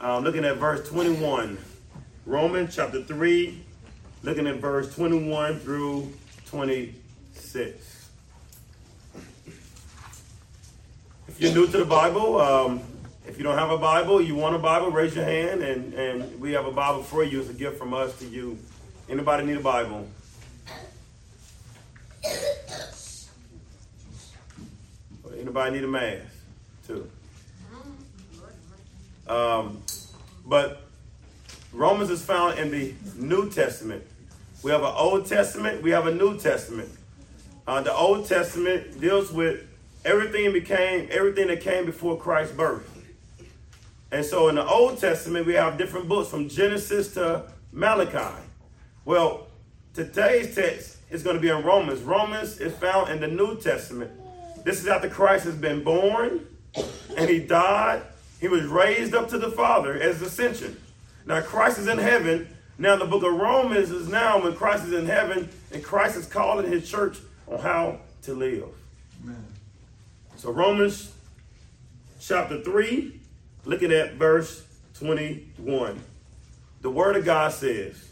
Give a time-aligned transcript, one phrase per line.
[0.00, 1.58] uh, looking at verse 21.
[2.26, 3.62] Romans chapter 3,
[4.22, 6.12] looking at verse 21 through
[6.46, 8.08] 26.
[11.28, 12.82] If you're new to the Bible, um,
[13.26, 16.40] if you don't have a Bible, you want a Bible, raise your hand, and, and
[16.40, 17.40] we have a Bible for you.
[17.40, 18.58] It's a gift from us to you.
[19.08, 20.06] Anybody need a Bible?
[25.38, 26.24] Anybody need a mask?
[26.86, 27.08] Too.
[29.28, 29.82] Um,
[30.46, 30.82] but
[31.72, 34.04] Romans is found in the New Testament.
[34.62, 36.90] We have an Old Testament, we have a New Testament.
[37.66, 39.60] Uh, the Old Testament deals with
[40.04, 42.88] everything became everything that came before Christ's birth.
[44.10, 48.42] And so in the Old Testament, we have different books from Genesis to Malachi.
[49.04, 49.48] Well,
[49.92, 52.00] today's text is going to be in Romans.
[52.00, 54.10] Romans is found in the New Testament.
[54.64, 56.46] This is after Christ has been born
[57.16, 58.02] and he died.
[58.40, 60.80] He was raised up to the Father as ascension.
[61.26, 62.48] Now Christ is in heaven.
[62.78, 66.26] Now the book of Romans is now when Christ is in heaven and Christ is
[66.26, 67.18] calling his church
[67.48, 68.68] on how to live.
[69.24, 69.44] Amen.
[70.36, 71.12] So Romans
[72.20, 73.20] chapter 3,
[73.64, 74.64] looking at verse
[74.98, 76.00] 21.
[76.80, 78.10] The word of God says,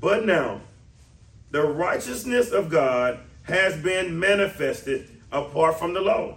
[0.00, 0.62] But now
[1.50, 6.36] the righteousness of God has been manifested apart from the law.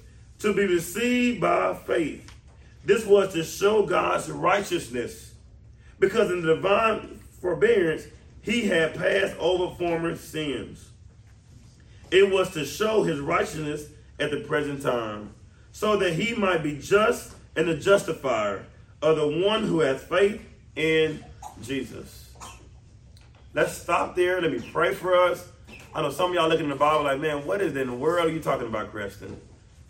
[0.41, 2.31] to be received by faith.
[2.83, 5.33] This was to show God's righteousness
[5.99, 8.03] because in the divine forbearance
[8.41, 10.89] he had passed over former sins.
[12.09, 13.85] It was to show his righteousness
[14.19, 15.33] at the present time
[15.71, 18.65] so that he might be just and the justifier
[19.01, 20.41] of the one who has faith
[20.75, 21.23] in
[21.61, 22.33] Jesus.
[23.53, 24.41] Let's stop there.
[24.41, 25.47] Let me pray for us.
[25.93, 27.93] I know some of y'all looking in the Bible like, man, what is in the
[27.93, 29.39] world are you talking about, Preston?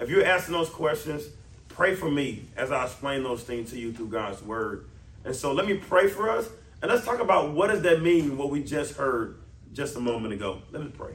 [0.01, 1.23] If you're asking those questions,
[1.69, 4.87] pray for me as I explain those things to you through God's word.
[5.23, 6.49] And so let me pray for us
[6.81, 9.37] and let's talk about what does that mean, what we just heard
[9.71, 10.63] just a moment ago.
[10.71, 11.13] Let me pray.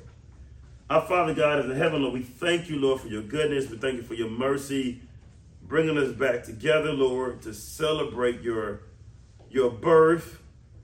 [0.89, 3.69] Our Father God in heaven, Lord, we thank you, Lord, for your goodness.
[3.69, 5.03] We thank you for your mercy,
[5.63, 8.83] bringing us back together, Lord, to celebrate your,
[9.51, 10.41] your birth,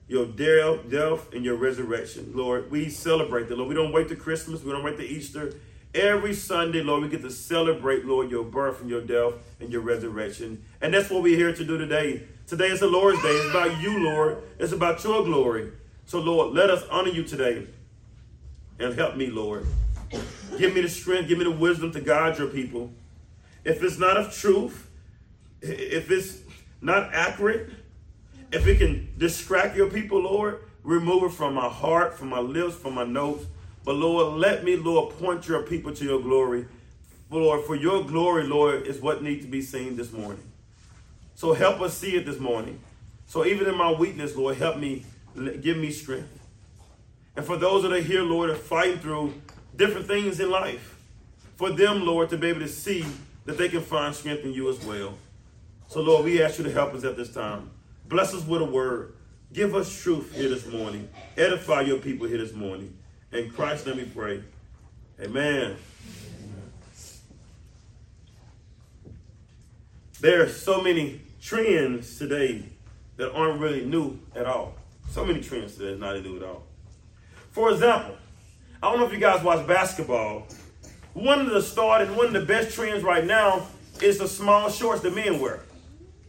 [0.09, 2.33] your death, and your resurrection.
[2.35, 3.69] Lord, we celebrate that, Lord.
[3.69, 4.61] We don't wait to Christmas.
[4.61, 5.53] We don't wait to Easter.
[5.93, 9.81] Every Sunday, Lord, we get to celebrate, Lord, your birth and your death and your
[9.81, 10.63] resurrection.
[10.81, 12.23] And that's what we're here to do today.
[12.47, 13.29] Today is the Lord's day.
[13.29, 14.41] It's about you, Lord.
[14.57, 15.71] It's about your glory.
[16.05, 17.67] So, Lord, let us honor you today
[18.79, 19.67] and help me, Lord.
[20.57, 22.91] Give me the strength, give me the wisdom to guide your people.
[23.63, 24.89] If it's not of truth,
[25.61, 26.39] if it's
[26.81, 27.69] not accurate,
[28.51, 32.75] if it can distract your people, Lord, remove it from my heart, from my lips,
[32.75, 33.45] from my notes.
[33.83, 36.65] But Lord, let me, Lord, point your people to your glory.
[37.29, 40.43] Lord, for your glory, Lord, is what needs to be seen this morning.
[41.35, 42.79] So help us see it this morning.
[43.25, 45.03] So even in my weakness, Lord, help me,
[45.61, 46.29] give me strength.
[47.35, 49.33] And for those that are here, Lord, are fighting through
[49.75, 50.95] different things in life,
[51.55, 53.05] for them, Lord, to be able to see
[53.45, 55.17] that they can find strength in you as well.
[55.87, 57.69] So, Lord, we ask you to help us at this time.
[58.07, 59.15] Bless us with a word.
[59.51, 61.09] Give us truth here this morning.
[61.37, 62.95] Edify your people here this morning.
[63.33, 64.43] In Christ, let me pray.
[65.19, 65.75] Amen.
[70.21, 72.63] There are so many trends today
[73.17, 74.75] that aren't really new at all.
[75.09, 76.63] So many trends today that's not new at all.
[77.51, 78.15] For example,
[78.83, 80.47] I don't know if you guys watch basketball.
[81.13, 83.65] One of the started, one of the best trends right now
[83.99, 85.61] is the small shorts the men wear.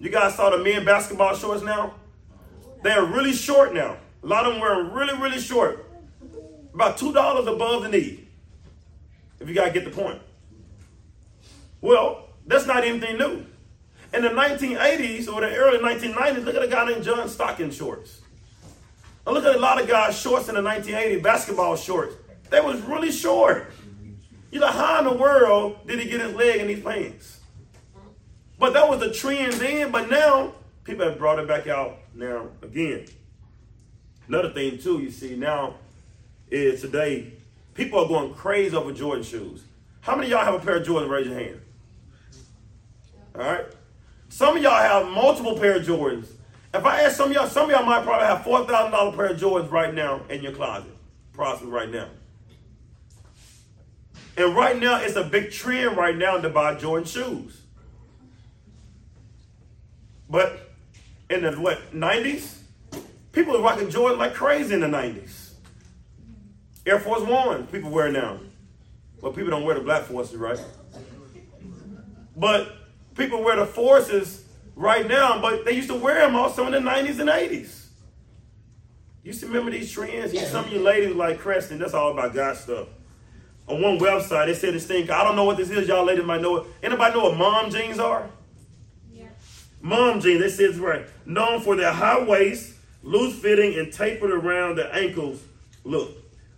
[0.01, 1.95] You guys saw the men basketball shorts now?
[2.83, 3.99] They're really short now.
[4.23, 5.87] A lot of them wear really, really short.
[6.75, 8.27] About $2 above the knee.
[9.41, 10.21] If you to get the point.
[11.81, 13.47] Well, that's not anything new.
[14.13, 18.21] In the 1980s or the early 1990s, look at a guy named John Stockton shorts.
[19.27, 22.15] Now look at a lot of guys' shorts in the 1980s, basketball shorts.
[22.51, 23.71] They was really short.
[24.51, 27.41] You know, how in the world did he get his leg in these pants?
[28.59, 30.55] But that was the trend then, but now
[30.85, 33.07] people have brought it back out now again.
[34.29, 35.75] Another thing too, you see now
[36.55, 37.33] is today
[37.75, 39.63] people are going crazy over Jordan shoes.
[40.01, 41.09] How many y'all have a pair of Jordans?
[41.09, 41.61] Raise your hand.
[43.35, 43.67] All right.
[44.29, 46.29] Some of y'all have multiple pair of Jordans,
[46.73, 49.17] If I ask some of y'all, some of y'all might probably have four thousand dollar
[49.17, 50.91] pair of Jordans right now in your closet,
[51.33, 52.09] possibly right now.
[54.37, 57.61] And right now, it's a big trend right now to buy Jordan shoes.
[60.29, 60.73] But
[61.31, 62.63] in the what nineties,
[63.33, 65.44] people were rocking Jordan like crazy in the nineties.
[66.87, 68.39] Air Force One, people wear now.
[69.21, 70.61] Well, people don't wear the black forces, right?
[72.37, 72.77] But
[73.17, 74.45] people wear the forces
[74.77, 77.87] right now, but they used to wear them also in the 90s and 80s.
[79.23, 80.35] You used to remember these trends?
[80.35, 80.45] Yeah.
[80.45, 82.89] Some of you ladies like Preston, that's all about God stuff.
[83.67, 86.25] On one website, they said this thing, I don't know what this is, y'all ladies
[86.25, 86.67] might know it.
[86.83, 88.29] Anybody know what mom jeans are?
[89.11, 89.29] Yeah.
[89.81, 91.07] Mom jeans, they said it's right.
[91.25, 95.43] Known for their high waist, loose fitting, and tapered around the ankles
[95.85, 96.11] look.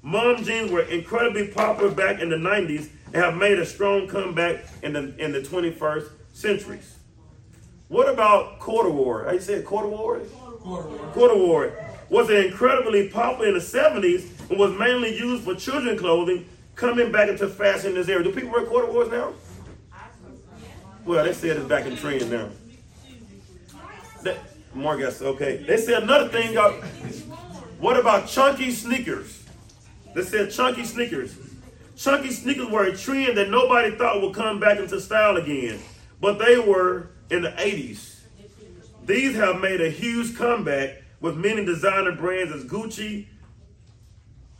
[0.07, 4.65] Mom jeans were incredibly popular back in the 90s and have made a strong comeback
[4.85, 6.95] in the, in the 21st centuries.
[7.89, 9.33] What about corduroy?
[9.33, 10.25] You say corduroy?
[10.63, 11.13] Corduroy.
[11.13, 11.73] Corduroy
[12.09, 17.29] was incredibly popular in the 70s and was mainly used for children clothing, coming back
[17.29, 18.23] into fashion in this area.
[18.23, 19.33] Do people wear corduroys now?
[21.05, 22.51] Well, they said it's back in trend now.
[24.23, 24.39] That,
[24.99, 25.65] guess, okay.
[25.67, 26.55] They said another thing.
[27.81, 29.46] What about chunky sneakers?
[30.17, 31.37] They said chunky sneakers.
[31.95, 35.79] Chunky sneakers were a trend that nobody thought would come back into style again,
[36.23, 38.21] but they were in the 80s.
[39.05, 43.27] These have made a huge comeback with many designer brands as Gucci.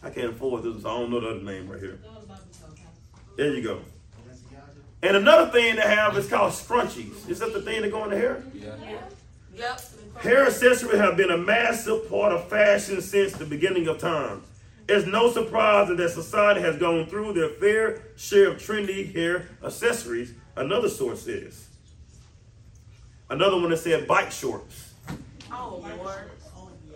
[0.03, 2.01] I can't afford this, so I don't know the other name right here.
[3.39, 3.81] There you go.
[5.03, 7.31] And another thing they have is called scrunchies.
[7.31, 8.45] Is that the thing that go in the hair?
[8.53, 8.75] Yeah.
[9.55, 9.81] Yep.
[10.21, 14.43] Hair accessories have been a massive part of fashion since the beginning of time.
[14.89, 20.33] It's no surprise that society has gone through their fair share of trendy hair accessories,
[20.55, 21.67] another source says.
[23.29, 24.95] Another one that said bike shorts.
[25.51, 26.31] Oh, Lord.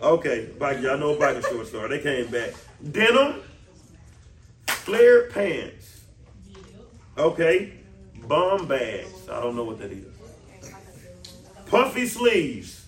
[0.01, 1.89] Okay, bike, y'all know bike shorts are.
[1.89, 2.53] They came back.
[2.91, 3.41] Denim,
[4.67, 6.01] flared pants.
[7.17, 7.73] Okay,
[8.25, 9.27] bum bags.
[9.29, 10.05] I don't know what that is.
[11.65, 12.85] Puffy sleeves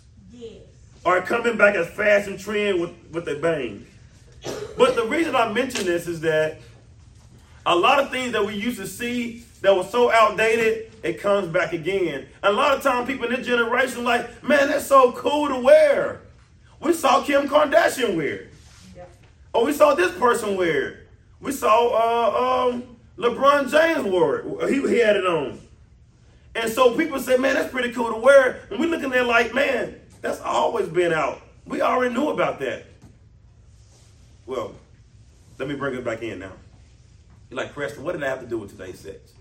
[1.06, 3.86] are coming back as fashion trend with, with a bang.
[4.78, 6.60] But the reason I mention this is that
[7.66, 11.48] a lot of things that we used to see that was so outdated, it comes
[11.48, 12.28] back again.
[12.44, 15.60] And a lot of times people in this generation like, man, that's so cool to
[15.60, 16.22] wear.
[16.82, 18.54] We saw Kim Kardashian wear it.
[18.96, 19.06] Yeah.
[19.54, 20.98] Oh, we saw this person wear it.
[21.40, 24.70] We saw uh, um, LeBron James wore it.
[24.70, 25.60] He, he had it on.
[26.56, 28.62] And so people say, man, that's pretty cool to wear.
[28.70, 31.42] And we looking there like, man, that's always been out.
[31.66, 32.86] We already knew about that.
[34.46, 34.76] Well,
[35.58, 36.52] let me bring it back in now.
[37.50, 39.34] You're like, Preston, what did I have to do with today's sex?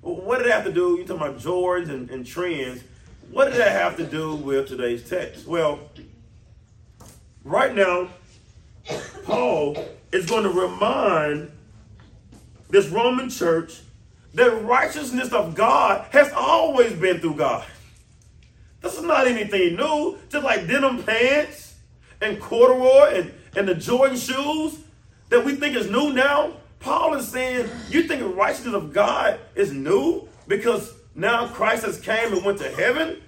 [0.00, 0.96] What did I have to do?
[0.96, 2.82] You're talking about Jordans and, and trends.
[3.30, 5.46] What did that have to do with today's text?
[5.46, 5.78] Well,
[7.44, 8.08] right now,
[9.24, 9.76] Paul
[10.10, 11.52] is going to remind
[12.70, 13.80] this Roman church
[14.34, 17.66] that righteousness of God has always been through God.
[18.80, 20.16] This is not anything new.
[20.30, 21.74] Just like denim pants
[22.20, 24.78] and corduroy and and the Jordan shoes
[25.28, 29.38] that we think is new now, Paul is saying, you think the righteousness of God
[29.54, 33.22] is new because now Christ has came and went to heaven?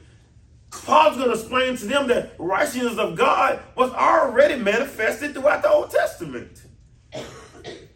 [0.70, 5.70] Paul's going to explain to them that righteousness of God was already manifested throughout the
[5.70, 6.62] Old Testament.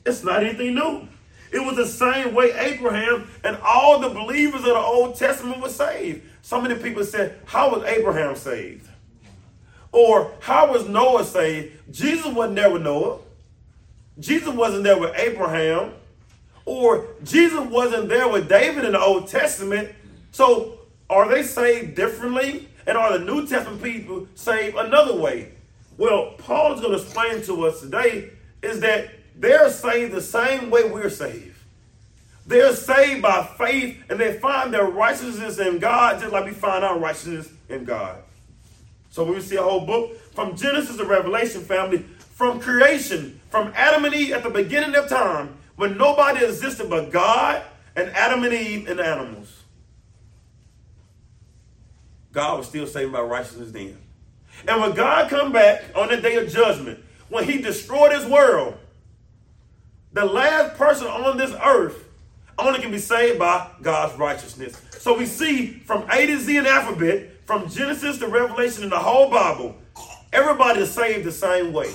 [0.04, 1.08] It's not anything new.
[1.52, 5.68] It was the same way Abraham and all the believers of the Old Testament were
[5.68, 6.22] saved.
[6.42, 8.88] So many people said, How was Abraham saved?
[9.92, 11.72] Or how was Noah saved?
[11.90, 13.18] Jesus wasn't there with Noah.
[14.18, 15.92] Jesus wasn't there with Abraham.
[16.64, 19.90] Or Jesus wasn't there with David in the Old Testament.
[20.32, 22.68] So are they saved differently?
[22.86, 25.52] And are the New Testament people saved another way?
[25.96, 28.30] Well, Paul is going to explain to us today
[28.62, 31.56] is that they're saved the same way we're saved.
[32.46, 36.84] They're saved by faith and they find their righteousness in God just like we find
[36.84, 38.22] our righteousness in God.
[39.16, 44.04] So we see a whole book from Genesis to Revelation, family, from creation, from Adam
[44.04, 47.62] and Eve at the beginning of time, when nobody existed but God
[47.96, 49.62] and Adam and Eve and animals.
[52.30, 53.96] God was still saving by righteousness then.
[54.68, 58.76] And when God come back on the day of judgment, when he destroyed his world,
[60.12, 62.06] the last person on this earth
[62.58, 64.78] only can be saved by God's righteousness.
[64.98, 68.98] So we see from A to Z in alphabet, from Genesis to Revelation in the
[68.98, 69.76] whole Bible,
[70.32, 71.94] everybody is saved the same way.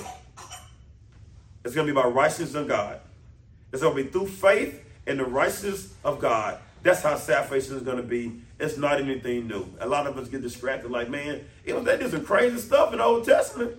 [1.64, 3.00] It's going to be by righteousness of God.
[3.72, 7.82] It's going to be through faith in the righteousness of God That's how salvation is
[7.82, 8.40] going to be.
[8.58, 9.66] It's not anything new.
[9.80, 12.92] A lot of us get distracted, like, man, it was, they did some crazy stuff
[12.92, 13.76] in the Old Testament.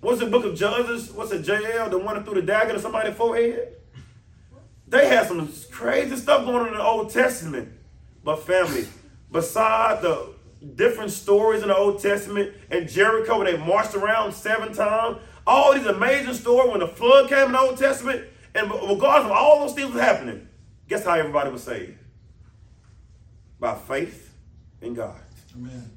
[0.00, 1.10] What's the book of Judges?
[1.10, 3.74] What's it, Jael, the one that threw the dagger to somebody's forehead?
[4.86, 7.72] They had some crazy stuff going on in the Old Testament.
[8.22, 8.86] But family,
[9.32, 10.33] beside the
[10.64, 15.74] different stories in the Old Testament and Jericho when they marched around seven times, all
[15.74, 19.66] these amazing stories when the flood came in the Old Testament, and regardless of all
[19.66, 20.48] those things happening,
[20.88, 21.98] guess how everybody was saved?
[23.60, 24.34] By faith
[24.80, 25.20] in God.
[25.54, 25.90] Amen.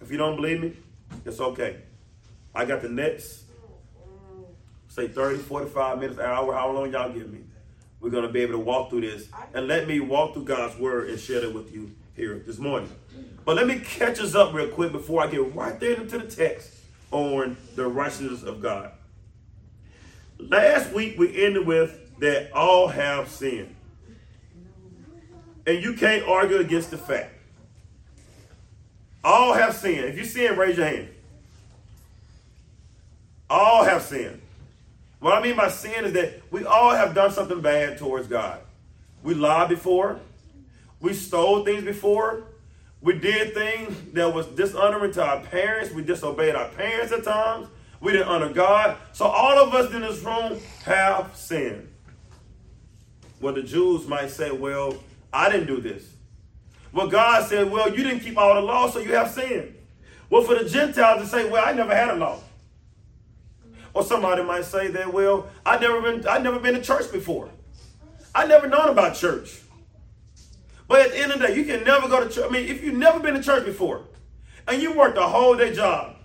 [0.00, 0.72] If you don't believe me,
[1.24, 1.82] it's okay.
[2.54, 3.44] I got the next,
[4.88, 7.40] say 30, 45 minutes, hour, how long y'all give me.
[8.00, 9.28] We're going to be able to walk through this.
[9.54, 12.90] And let me walk through God's word and share it with you here this morning.
[13.44, 16.26] But let me catch us up real quick before I get right there into the
[16.26, 16.72] text
[17.10, 18.92] on the righteousness of God.
[20.38, 23.74] Last week we ended with that all have sinned.
[25.66, 27.32] And you can't argue against the fact.
[29.22, 30.04] All have sinned.
[30.04, 31.08] If you sin, raise your hand.
[33.48, 34.40] All have sinned.
[35.20, 38.60] What I mean by sin is that we all have done something bad towards God.
[39.22, 40.20] We lied before.
[41.04, 42.44] We stole things before.
[43.02, 45.92] We did things that was dishonoring to our parents.
[45.92, 47.68] We disobeyed our parents at times.
[48.00, 48.96] We didn't honor God.
[49.12, 51.92] So all of us in this room have sinned.
[53.38, 54.96] Well, the Jews might say, well,
[55.30, 56.10] I didn't do this.
[56.90, 59.74] Well, God said, well, you didn't keep all the law, so you have sinned.
[60.30, 62.40] Well, for the Gentiles to say, well, I never had a law.
[63.92, 67.50] Or somebody might say that, well, I never been I never been to church before.
[68.34, 69.60] I never known about church.
[70.86, 72.44] But at the end of the day, you can never go to church.
[72.46, 74.02] I mean, if you've never been to church before
[74.68, 76.16] and you worked a whole day job,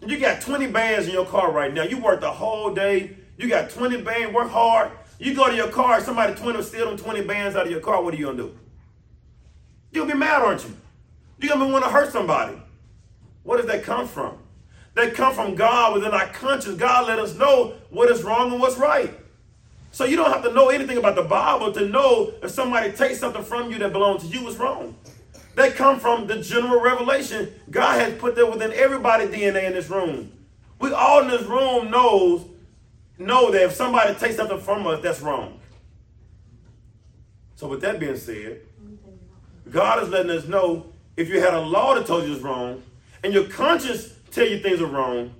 [0.00, 3.16] and you got 20 bands in your car right now, you worked the whole day,
[3.36, 6.86] you got 20 bands, work hard, you go to your car, somebody 20 will steal
[6.86, 8.58] them 20 bands out of your car, what are you gonna do?
[9.92, 10.76] You'll be mad, aren't you?
[11.38, 12.56] You're gonna want to hurt somebody.
[13.42, 14.38] Where does that come from?
[14.94, 16.76] They come from God within our conscience.
[16.76, 19.19] God let us know what is wrong and what's right.
[19.92, 23.18] So you don't have to know anything about the Bible to know if somebody takes
[23.18, 24.96] something from you that belongs to you is wrong.
[25.56, 29.90] They come from the general revelation God has put there within everybody DNA in this
[29.90, 30.32] room.
[30.78, 32.46] We all in this room knows
[33.18, 35.60] know that if somebody takes something from us, that's wrong.
[37.56, 38.60] So with that being said,
[39.70, 42.82] God is letting us know if you had a law that told you it's wrong,
[43.22, 45.34] and your conscience tell you things are wrong,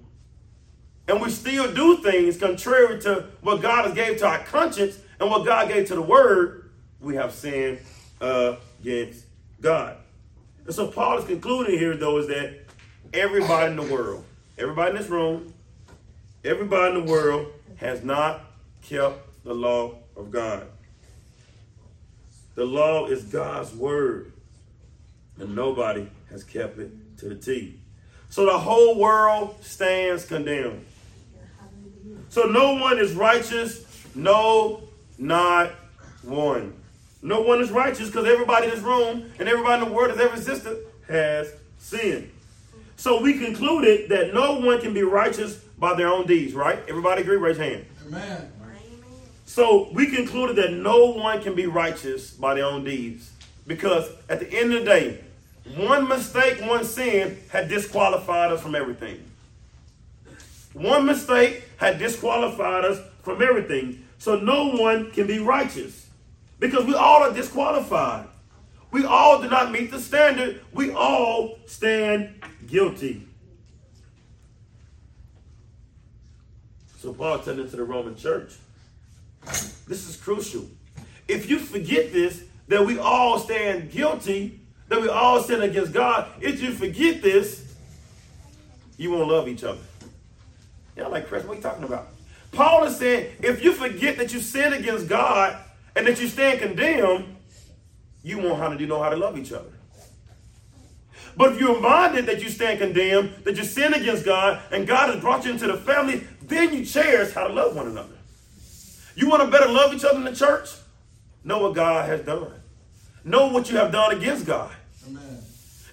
[1.11, 5.29] and we still do things contrary to what God has gave to our conscience and
[5.29, 7.81] what God gave to the word, we have sinned
[8.21, 9.25] against
[9.61, 9.97] God.
[10.65, 12.61] And so Paul is concluding here, though, is that
[13.13, 14.25] everybody in the world,
[14.57, 15.53] everybody in this room,
[16.45, 18.43] everybody in the world has not
[18.83, 20.69] kept the law of God.
[22.55, 24.33] The law is God's word,
[25.41, 27.81] and nobody has kept it to the T.
[28.29, 30.87] So the whole world stands condemned.
[32.31, 33.85] So no one is righteous,
[34.15, 34.85] no,
[35.19, 35.73] not
[36.23, 36.73] one.
[37.23, 40.21] No one is righteous because everybody in this room and everybody in the world that's
[40.21, 42.31] ever existed has sinned.
[42.97, 46.79] So we concluded that no one can be righteous by their own deeds, right?
[46.89, 47.37] Everybody agree?
[47.37, 47.85] Raise hand.
[48.07, 48.53] Amen.
[49.45, 53.33] So we concluded that no one can be righteous by their own deeds.
[53.67, 55.25] Because at the end of the day,
[55.77, 59.21] one mistake, one sin had disqualified us from everything.
[60.73, 64.07] One mistake had disqualified us from everything.
[64.19, 66.09] So no one can be righteous
[66.59, 68.27] because we all are disqualified.
[68.91, 70.61] We all do not meet the standard.
[70.73, 73.27] We all stand guilty.
[76.99, 78.53] So Paul telling to the Roman church,
[79.89, 80.67] this is crucial.
[81.29, 86.29] If you forget this, that we all stand guilty, that we all sin against God,
[86.41, 87.75] if you forget this,
[88.99, 89.81] you won't love each other.
[91.01, 92.09] Y'all like, Chris, what are you talking about?
[92.53, 95.57] Paul is saying, if you forget that you sin against God
[95.97, 97.37] and that you stand condemned,
[98.23, 99.71] you won't how to, know how to love each other.
[101.39, 105.09] But if you're reminded that you stand condemned, that you sin against God, and God
[105.09, 108.19] has brought you into the family, then you cherish how to love one another.
[109.17, 110.69] You want to better love each other in the church?
[111.45, 112.53] Know what God has done.
[113.25, 114.71] Know what you have done against God.
[115.07, 115.39] Amen.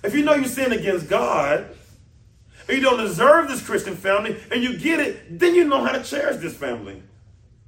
[0.04, 1.77] If you know you sin against God,
[2.68, 5.92] and you don't deserve this Christian family, and you get it, then you know how
[5.94, 7.02] to cherish this family.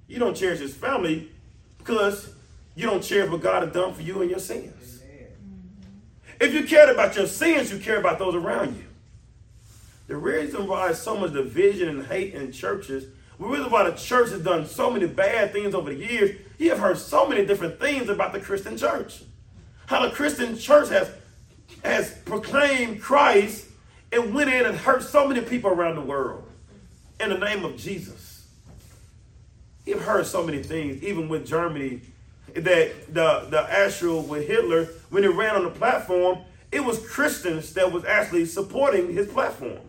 [0.07, 1.31] You don't cherish this family
[1.77, 2.33] because
[2.75, 5.01] you don't cherish what God has done for you and your sins.
[6.39, 8.85] If you cared about your sins, you care about those around you.
[10.07, 13.05] The reason why so much division and hate in churches,
[13.37, 16.69] we read why the church has done so many bad things over the years, you
[16.69, 19.23] have heard so many different things about the Christian church.
[19.85, 21.11] How the Christian church has,
[21.83, 23.68] has proclaimed Christ
[24.11, 26.43] and went in and hurt so many people around the world
[27.19, 28.47] in the name of Jesus.
[29.85, 32.01] You've heard so many things, even with Germany,
[32.53, 36.39] that the, the actual with Hitler, when he ran on the platform,
[36.71, 39.79] it was Christians that was actually supporting his platform.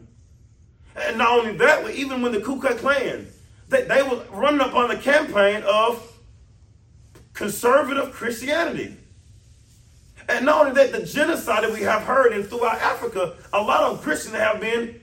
[0.96, 3.26] And not only that, but even when the Ku Klux Klan,
[3.68, 6.06] they, they were running up on the campaign of
[7.32, 8.96] conservative Christianity.
[10.30, 13.82] And not only that, the genocide that we have heard in throughout Africa, a lot
[13.82, 15.00] of Christians have been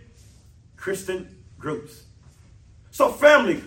[0.77, 2.03] Christian groups.
[2.91, 3.61] So, family,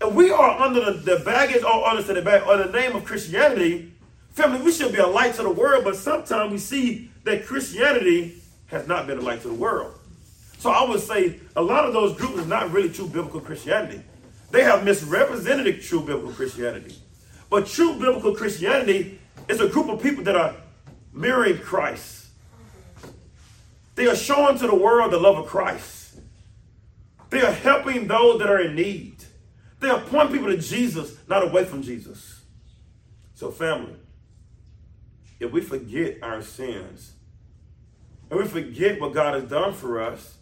[0.00, 3.04] if we are under the, the baggage or under the, bag, or the name of
[3.04, 3.92] Christianity,
[4.32, 8.42] family, we should be a light to the world, but sometimes we see that Christianity
[8.66, 9.94] has not been a light to the world.
[10.58, 14.02] So I would say a lot of those groups are not really true biblical Christianity.
[14.50, 16.96] They have misrepresented true biblical Christianity.
[17.48, 20.56] But true biblical Christianity is a group of people that are
[21.16, 22.26] mirroring Christ.
[23.94, 26.20] They are showing to the world the love of Christ.
[27.30, 29.24] They are helping those that are in need.
[29.80, 32.42] They are pointing people to Jesus, not away from Jesus.
[33.34, 33.96] So, family,
[35.40, 37.12] if we forget our sins,
[38.30, 40.36] and we forget what God has done for us,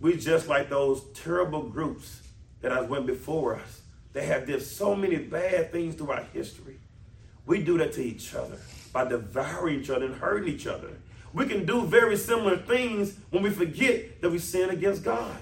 [0.00, 2.22] we just like those terrible groups
[2.60, 3.82] that have went before us.
[4.12, 6.78] They have did so many bad things throughout history.
[7.44, 8.58] We do that to each other
[8.96, 10.88] by devouring each other and hurting each other.
[11.34, 15.36] We can do very similar things when we forget that we sin against God.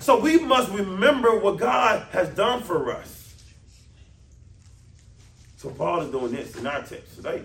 [0.00, 3.32] So we must remember what God has done for us.
[5.56, 7.44] So Paul is doing this in our text today.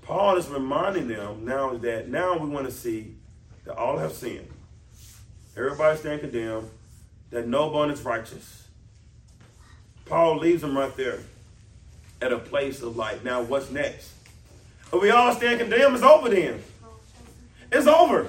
[0.00, 3.14] Paul is reminding them now that now we want to see
[3.66, 4.48] that all have sinned.
[5.54, 6.70] Everybody stand condemned,
[7.28, 8.68] that no one is righteous.
[10.06, 11.18] Paul leaves them right there
[12.20, 14.12] at a place of like, now what's next?
[14.92, 16.62] If we all stand condemned, it's over then.
[17.72, 18.28] It's over.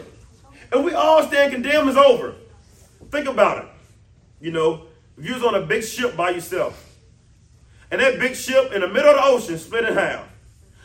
[0.72, 2.36] If we all stand condemned, it's over.
[3.12, 3.70] Think about it.
[4.42, 6.84] You know, if you was on a big ship by yourself,
[7.90, 10.28] and that big ship in the middle of the ocean split in half,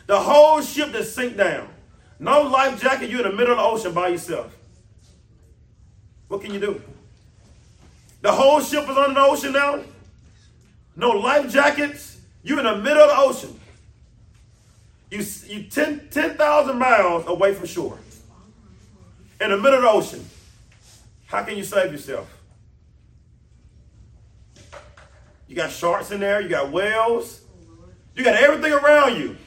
[0.07, 1.67] the whole ship just sink down.
[2.19, 4.55] No life jacket, you're in the middle of the ocean by yourself.
[6.29, 6.81] What can you do?
[8.21, 9.81] The whole ship is under the ocean now.
[10.95, 12.12] No life jackets.
[12.43, 13.59] You're in the middle of the ocean.
[15.09, 17.99] You you 10,000 10, miles away from shore.
[19.39, 20.25] In the middle of the ocean.
[21.27, 22.29] How can you save yourself?
[25.47, 27.41] You got sharks in there, you got whales,
[28.15, 29.37] you got everything around you.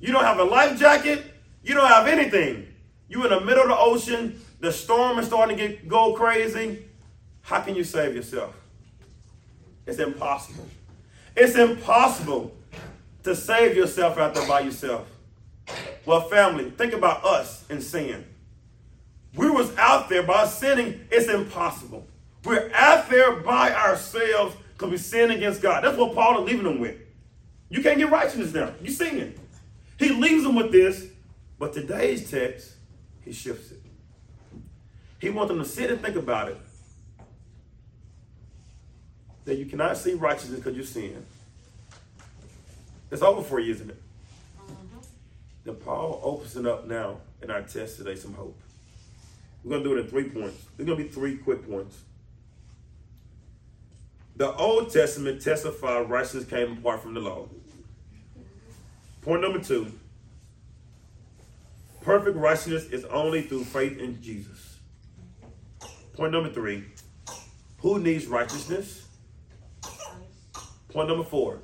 [0.00, 1.24] You don't have a life jacket,
[1.62, 2.66] you don't have anything.
[3.08, 6.84] You're in the middle of the ocean, the storm is starting to get go crazy.
[7.42, 8.54] How can you save yourself?
[9.86, 10.66] It's impossible.
[11.36, 12.56] It's impossible
[13.22, 15.08] to save yourself out there by yourself.
[16.06, 18.24] Well, family, think about us in sin
[19.36, 22.06] we was out there by sinning, it's impossible.
[22.44, 25.84] We're out there by ourselves because we sin against God.
[25.84, 26.96] That's what Paul is leaving them with.
[27.68, 28.72] You can't get righteousness now.
[28.80, 29.34] You singing.
[29.98, 31.06] He leaves them with this,
[31.58, 32.74] but today's text,
[33.24, 33.80] he shifts it.
[35.18, 36.58] He wants them to sit and think about it.
[39.44, 41.24] That you cannot see righteousness because you sin.
[43.10, 44.02] It's over for you, isn't it?
[44.58, 44.98] Mm-hmm.
[45.64, 48.58] Then Paul opens it up now in our test today, some hope.
[49.62, 50.64] We're going to do it in three points.
[50.76, 52.00] There's going to be three quick points.
[54.36, 57.48] The Old Testament testified righteousness came apart from the law.
[59.22, 59.90] Point number two
[62.02, 64.78] perfect righteousness is only through faith in Jesus.
[66.14, 66.84] Point number three
[67.78, 69.03] who needs righteousness?
[70.94, 71.58] Point number four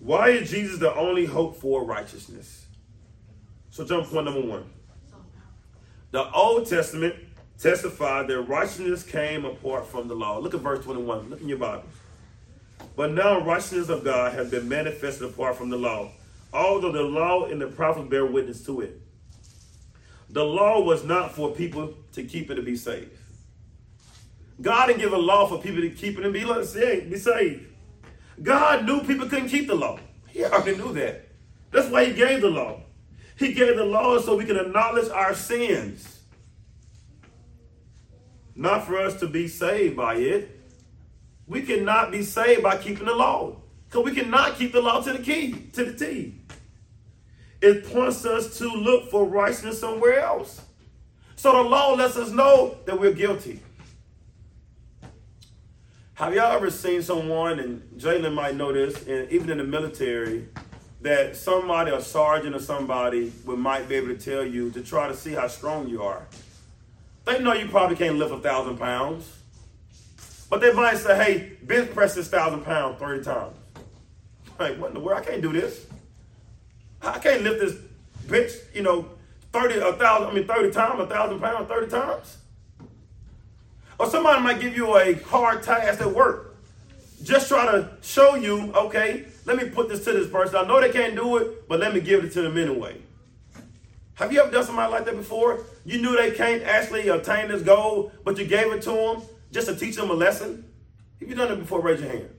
[0.00, 2.66] why is Jesus the only hope for righteousness?
[3.70, 4.64] So, jump to point number one.
[6.10, 7.14] The Old Testament
[7.58, 10.38] testified that righteousness came apart from the law.
[10.38, 11.30] Look at verse 21.
[11.30, 11.84] Look in your Bible.
[12.96, 16.10] But now righteousness of God has been manifested apart from the law,
[16.52, 19.00] although the law and the prophets bear witness to it.
[20.30, 23.12] The law was not for people to keep it to be saved.
[24.60, 27.70] God didn't give a law for people to keep it and be, be saved.
[28.42, 29.98] God knew people couldn't keep the law.
[30.28, 31.28] He already knew that.
[31.70, 32.82] That's why he gave the law.
[33.36, 36.20] He gave the law so we can acknowledge our sins.
[38.54, 40.60] Not for us to be saved by it.
[41.46, 43.56] We cannot be saved by keeping the law.
[43.88, 46.36] Because we cannot keep the law to the key, to the T.
[47.60, 50.62] It points us to look for righteousness somewhere else.
[51.36, 53.60] So the law lets us know that we're guilty.
[56.20, 60.48] Have y'all ever seen someone, and Jalen might know this, and even in the military,
[61.00, 65.08] that somebody, a sergeant or somebody, would might be able to tell you to try
[65.08, 66.26] to see how strong you are.
[67.24, 69.32] They know you probably can't lift a thousand pounds,
[70.50, 73.56] but they might say, "Hey, bench press this thousand pounds thirty times."
[74.58, 75.22] Like, what in the world?
[75.22, 75.86] I can't do this.
[77.00, 77.76] I can't lift this
[78.28, 79.08] bench, you know,
[79.54, 80.28] thirty a thousand.
[80.28, 82.36] I mean, thirty times, a thousand pounds, thirty times.
[84.00, 86.56] Or somebody might give you a hard task at work.
[87.22, 90.56] Just try to show you, okay, let me put this to this person.
[90.56, 92.96] I know they can't do it, but let me give it to them anyway.
[94.14, 95.66] Have you ever done something like that before?
[95.84, 99.66] You knew they can't actually attain this goal, but you gave it to them just
[99.66, 100.64] to teach them a lesson?
[101.20, 101.82] Have you done it before?
[101.82, 102.30] Raise your hand.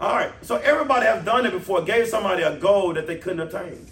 [0.00, 3.40] All right, so everybody have done it before, gave somebody a goal that they couldn't
[3.40, 3.88] attain.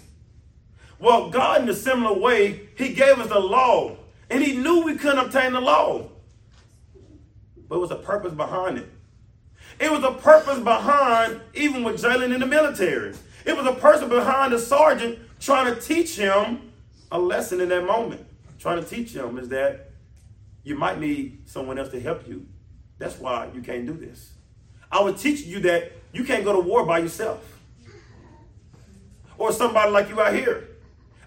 [0.97, 3.97] Well, God, in a similar way, He gave us the law
[4.29, 6.09] and he knew we couldn't obtain the law.
[7.67, 8.89] But it was a purpose behind it.
[9.79, 13.13] It was a purpose behind even with Jalen in the military.
[13.45, 16.71] It was a person behind the sergeant trying to teach him
[17.11, 18.25] a lesson in that moment.
[18.59, 19.91] Trying to teach him is that
[20.63, 22.45] you might need someone else to help you.
[22.97, 24.31] That's why you can't do this.
[24.91, 27.59] I would teach you that you can't go to war by yourself.
[29.37, 30.69] Or somebody like you out here,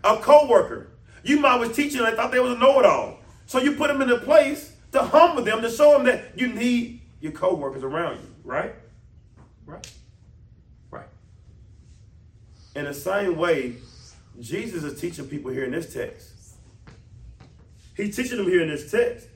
[0.02, 0.88] a co-worker
[1.24, 3.18] you might was teaching and thought they was a know-it-all.
[3.46, 6.48] So you put them in a place to humble them, to show them that you
[6.48, 8.74] need your co-workers around you, right?
[9.66, 9.90] Right.
[10.90, 11.08] Right.
[12.74, 13.76] In the same way,
[14.40, 16.30] Jesus is teaching people here in this text.
[17.96, 19.26] He's teaching them here in this text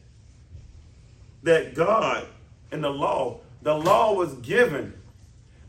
[1.42, 2.26] that God
[2.70, 4.94] and the law, the law was given.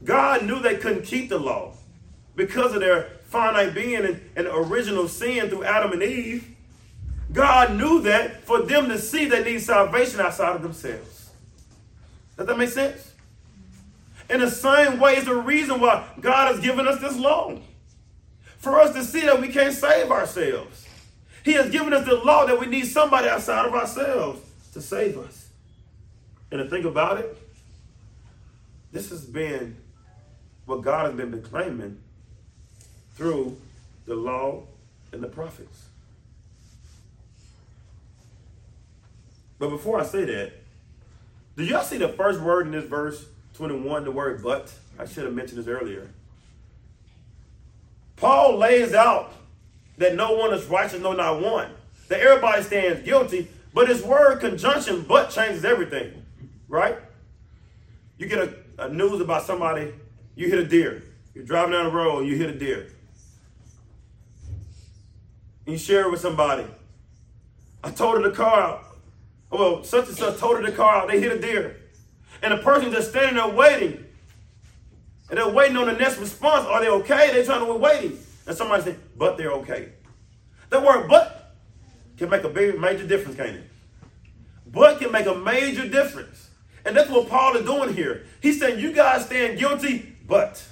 [0.03, 1.73] God knew they couldn't keep the law
[2.35, 6.47] because of their finite being and, and original sin through Adam and Eve,
[7.31, 11.31] God knew that for them to see they need salvation outside of themselves.
[12.37, 13.11] Does that make sense?
[14.29, 17.57] In the same way, it's the reason why God has given us this law.
[18.59, 20.87] For us to see that we can't save ourselves.
[21.43, 24.41] He has given us the law that we need somebody outside of ourselves
[24.73, 25.49] to save us.
[26.51, 27.35] And to think about it,
[28.91, 29.75] this has been
[30.65, 31.97] what God has been proclaiming
[33.15, 33.57] through
[34.05, 34.63] the law
[35.11, 35.85] and the prophets.
[39.59, 40.53] But before I say that,
[41.55, 44.73] do y'all see the first word in this verse 21, the word but?
[44.99, 46.09] I should have mentioned this earlier.
[48.15, 49.33] Paul lays out
[49.97, 51.69] that no one is righteous, no, not one.
[52.09, 56.25] That everybody stands guilty, but his word conjunction but changes everything,
[56.67, 56.97] right?
[58.17, 59.93] You get a, a news about somebody,
[60.35, 61.03] you hit a deer.
[61.33, 62.87] You're driving down the road, you hit a deer
[65.65, 66.65] and you share it with somebody.
[67.83, 68.85] I totaled the car out.
[69.51, 71.07] Oh, well, such and such totaled the car out.
[71.09, 71.77] They hit a deer.
[72.41, 74.05] And the person just standing there waiting.
[75.29, 76.65] And they're waiting on the next response.
[76.65, 77.31] Are they okay?
[77.31, 78.19] They're trying to wait waiting.
[78.45, 79.89] And somebody said, but they're okay.
[80.69, 81.55] That word but
[82.17, 83.69] can make a big major difference, can't it?
[84.67, 86.49] But can make a major difference.
[86.85, 88.25] And that's what Paul is doing here.
[88.41, 90.63] He's saying, you guys stand guilty, but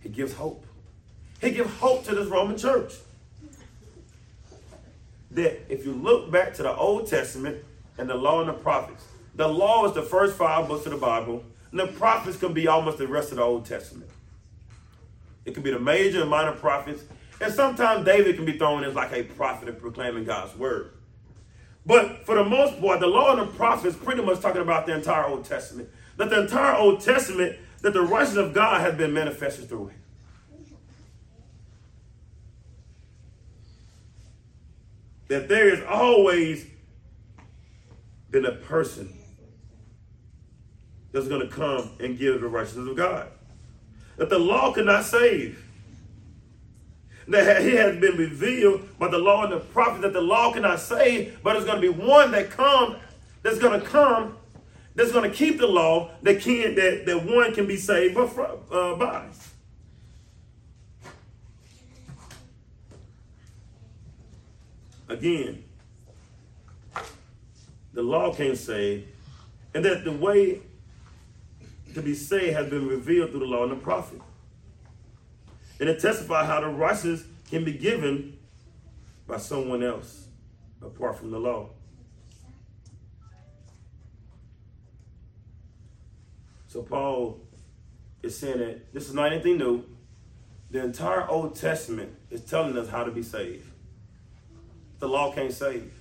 [0.00, 0.64] he gives hope.
[1.40, 2.94] He gives hope to this Roman church
[5.32, 7.64] that if you look back to the Old Testament
[7.98, 10.98] and the law and the prophets, the law is the first five books of the
[10.98, 14.10] Bible, and the prophets can be almost the rest of the Old Testament.
[15.44, 17.04] It can be the major and minor prophets,
[17.40, 20.92] and sometimes David can be thrown as like a prophet of proclaiming God's word.
[21.86, 24.94] But for the most part, the law and the prophets pretty much talking about the
[24.94, 25.88] entire Old Testament.
[26.16, 29.99] That the entire Old Testament, that the righteousness of God has been manifested through it.
[35.30, 36.66] That there is always
[38.32, 39.16] been a person
[41.12, 43.28] that's going to come and give the righteousness of God.
[44.16, 45.64] That the law cannot save.
[47.28, 50.80] That it has been revealed by the law and the prophet that the law cannot
[50.80, 52.96] save, but it's going to be one that comes,
[53.44, 54.36] that's going to come,
[54.96, 58.96] that's going to keep the law, that can that, that one can be saved uh,
[58.96, 59.28] by.
[65.10, 65.64] Again,
[67.92, 69.08] the law can't save,
[69.74, 70.60] and that the way
[71.94, 74.20] to be saved has been revealed through the law and the prophet.
[75.80, 78.38] And it testifies how the righteousness can be given
[79.26, 80.28] by someone else
[80.80, 81.70] apart from the law.
[86.68, 87.40] So Paul
[88.22, 89.84] is saying that this is not anything new.
[90.70, 93.66] The entire Old Testament is telling us how to be saved
[95.00, 95.92] the law can't save.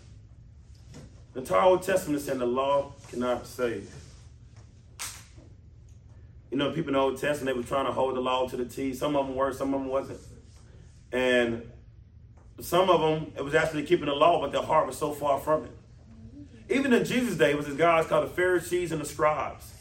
[1.33, 3.89] The entire Old Testament is saying the law cannot save.
[6.51, 8.57] You know, people in the Old Testament, they were trying to hold the law to
[8.57, 8.93] the T.
[8.93, 10.19] Some of them were, some of them wasn't.
[11.11, 11.71] And
[12.59, 15.39] some of them, it was actually keeping the law, but their heart was so far
[15.39, 15.71] from it.
[16.69, 19.73] Even in Jesus' day, it was these guys called the Pharisees and the scribes.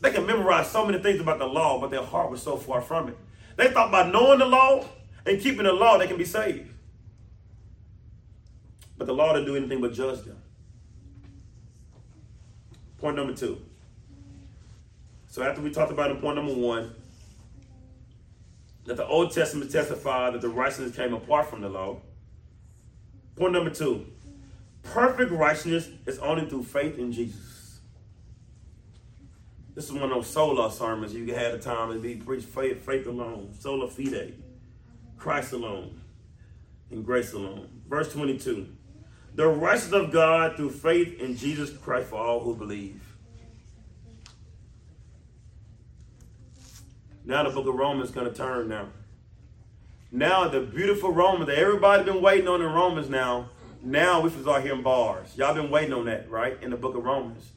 [0.00, 2.80] They could memorize so many things about the law, but their heart was so far
[2.80, 3.16] from it.
[3.56, 4.84] They thought by knowing the law
[5.26, 6.72] and keeping the law, they can be saved.
[9.00, 10.36] But the law didn't do anything but judge them.
[12.98, 13.62] Point number two.
[15.26, 16.94] So after we talked about in point number one,
[18.84, 21.96] that the Old Testament testified that the righteousness came apart from the law.
[23.36, 24.04] Point number two,
[24.82, 27.80] perfect righteousness is only through faith in Jesus.
[29.74, 32.84] This is one of those sola sermons you have the time to be preached faith,
[32.84, 34.34] faith alone, sola fide,
[35.16, 36.02] Christ alone,
[36.90, 37.66] and grace alone.
[37.88, 38.76] Verse 22,
[39.34, 43.00] the righteousness of God through faith in Jesus Christ for all who believe.
[47.24, 48.88] Now the book of Romans is going to turn now.
[50.10, 53.50] Now the beautiful Romans that everybody been waiting on in Romans now.
[53.82, 55.36] Now we start hearing bars.
[55.36, 56.60] Y'all been waiting on that, right?
[56.62, 57.52] In the book of Romans.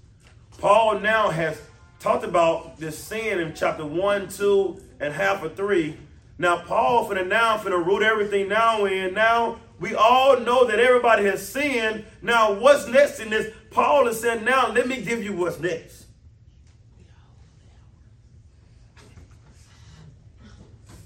[0.59, 1.59] Paul now has
[1.99, 5.97] talked about this sin in chapter 1, 2, and half of 3.
[6.37, 9.13] Now Paul for the now for the root everything now in.
[9.13, 12.05] Now we all know that everybody has sinned.
[12.21, 13.53] Now what's next in this?
[13.69, 16.05] Paul is saying, now let me give you what's next.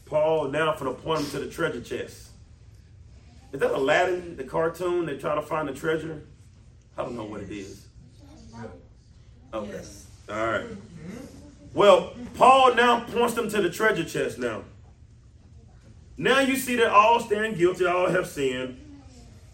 [0.06, 2.28] Paul now from the point to the treasure chest.
[3.52, 5.08] Is that Aladdin, the cartoon?
[5.08, 6.22] They try to find the treasure.
[6.96, 7.88] I don't know what it is.
[9.56, 9.82] Okay.
[10.30, 10.68] All right.
[11.74, 14.66] Well, Paul now points them to the treasure chest now.
[16.18, 18.80] Now you see that all stand guilty, all have sinned.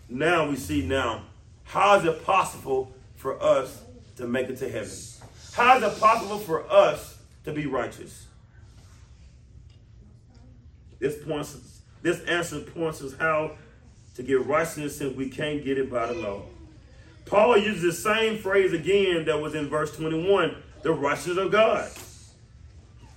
[0.07, 1.23] Now we see now,
[1.65, 3.83] how is it possible for us
[4.17, 4.91] to make it to heaven?
[5.53, 8.27] How is it possible for us to be righteous?
[10.99, 11.57] This points
[12.01, 13.51] this answer points us how
[14.15, 16.43] to get righteousness since we can't get it by the law.
[17.25, 21.89] Paul uses the same phrase again that was in verse 21, the righteousness of God.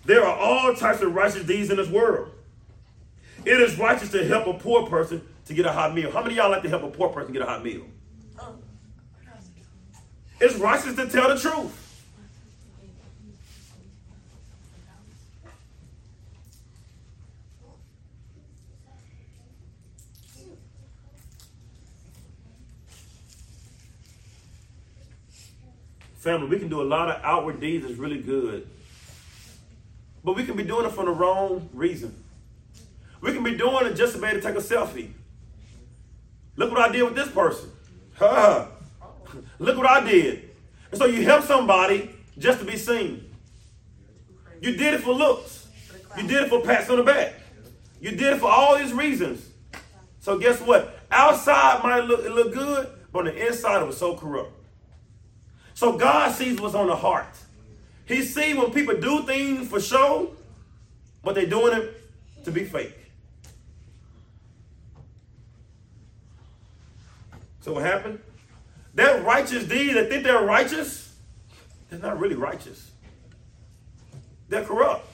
[0.05, 2.31] There are all types of righteous deeds in this world.
[3.47, 6.11] It is righteous to help a poor person to get a hot meal.
[6.11, 7.87] How many of y'all like to help a poor person get a hot meal?
[8.41, 8.57] Oh.
[10.41, 11.85] It's righteous to tell the truth.
[26.17, 28.67] Family, we can do a lot of outward deeds that's really good.
[30.25, 32.25] But we can be doing it for the wrong reason.
[33.21, 35.11] We can be doing it just to be able to take a selfie.
[36.57, 37.71] Look what I did with this person.
[39.59, 40.51] Look what I did.
[40.91, 43.31] And so you help somebody just to be seen.
[44.61, 45.67] You did it for looks.
[46.17, 47.35] You did it for pats on the back.
[48.01, 49.47] You did it for all these reasons.
[50.21, 50.99] So guess what?
[51.11, 54.53] Outside might look look good, but on the inside it was so corrupt.
[55.75, 57.27] So God sees what's on the heart.
[58.07, 60.35] He sees when people do things for show,
[61.23, 62.97] but they're doing it to be fake.
[67.67, 68.21] So what happened?
[68.95, 71.13] That righteous deed, they think they're righteous,
[71.91, 72.93] they're not really righteous.
[74.49, 75.05] They're corrupt.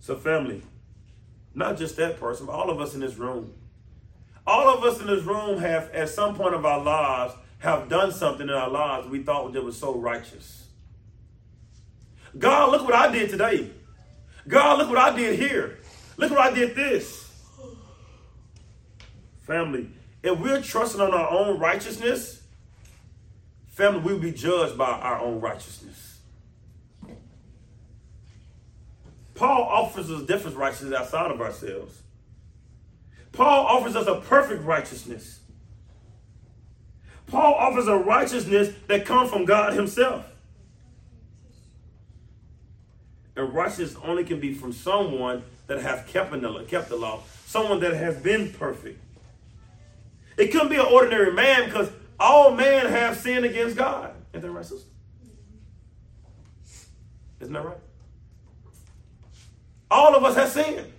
[0.00, 0.60] So, family,
[1.54, 3.54] not just that person, but all of us in this room.
[4.46, 8.12] All of us in this room have, at some point of our lives, have done
[8.12, 10.66] something in our lives we thought that was so righteous.
[12.38, 13.70] God, look what I did today.
[14.46, 15.78] God, look what I did here.
[16.18, 17.25] Look what I did this.
[19.46, 19.88] Family,
[20.24, 22.42] if we're trusting on our own righteousness,
[23.68, 26.18] family, we'll be judged by our own righteousness.
[29.36, 32.02] Paul offers us different righteousness outside of ourselves.
[33.30, 35.40] Paul offers us a perfect righteousness.
[37.28, 40.24] Paul offers a righteousness that comes from God Himself.
[43.36, 48.16] And righteousness only can be from someone that has kept the, law, someone that has
[48.16, 48.98] been perfect.
[50.36, 54.12] It couldn't be an ordinary man because all men have sinned against God.
[54.32, 54.90] Isn't that right, sister?
[57.40, 57.78] Isn't that right?
[59.90, 60.92] All of us have sinned.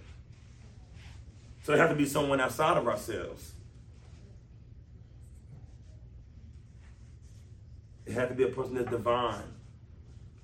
[1.63, 3.51] So it has to be someone outside of ourselves.
[8.05, 9.43] It had to be a person that's divine,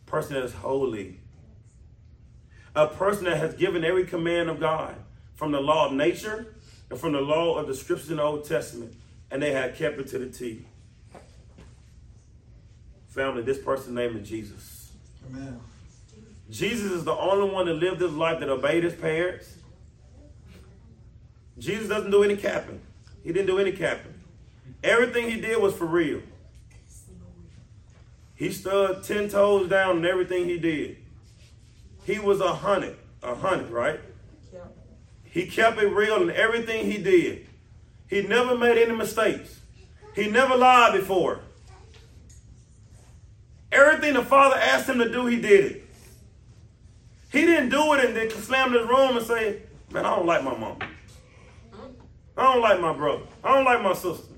[0.05, 1.21] a person that is holy,
[2.75, 4.95] a person that has given every command of God
[5.33, 6.55] from the law of nature
[6.93, 8.93] and from the law of the scriptures in the Old Testament
[9.31, 10.63] and they had kept it to the T.
[13.07, 14.91] Family, this person's name is Jesus.
[15.27, 15.59] Amen.
[16.51, 19.55] Jesus is the only one that lived his life that obeyed his parents.
[21.57, 22.79] Jesus doesn't do any capping.
[23.23, 24.13] He didn't do any capping.
[24.83, 26.21] Everything he did was for real.
[28.35, 30.97] He stood ten toes down in everything he did.
[32.03, 33.99] He was a hundred, a hundred, right?
[35.33, 37.47] He kept it real in everything he did.
[38.07, 39.61] He never made any mistakes.
[40.13, 41.39] He never lied before.
[43.71, 45.89] Everything the Father asked him to do, he did it.
[47.31, 50.43] He didn't do it and then slam his room and say, Man, I don't like
[50.43, 50.77] my mom.
[52.37, 53.23] I don't like my brother.
[53.43, 54.35] I don't like my sister.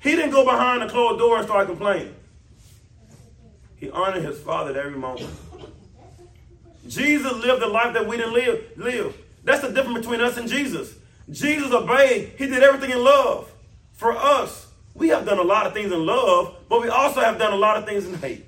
[0.00, 2.14] He didn't go behind the closed door and start complaining.
[3.76, 5.30] He honored his father at every moment.
[6.88, 8.64] Jesus lived the life that we didn't live.
[8.76, 9.23] live.
[9.44, 10.94] That's the difference between us and Jesus.
[11.30, 12.32] Jesus obeyed.
[12.36, 13.50] He did everything in love.
[13.92, 17.38] For us, we have done a lot of things in love, but we also have
[17.38, 18.44] done a lot of things in hate.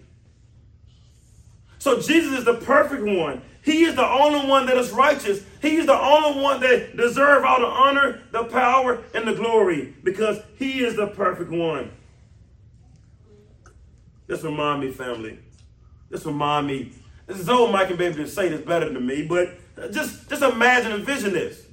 [1.79, 3.43] So Jesus is the perfect one.
[3.63, 5.43] He is the only one that is righteous.
[5.61, 9.95] He is the only one that deserves all the honor, the power, and the glory
[10.03, 11.91] because he is the perfect one.
[14.27, 15.39] This remind me, family.
[16.11, 16.93] This remind me.
[17.27, 19.59] This is old Mike and Baby to say this better than me, but
[19.93, 21.67] just, just imagine and vision this.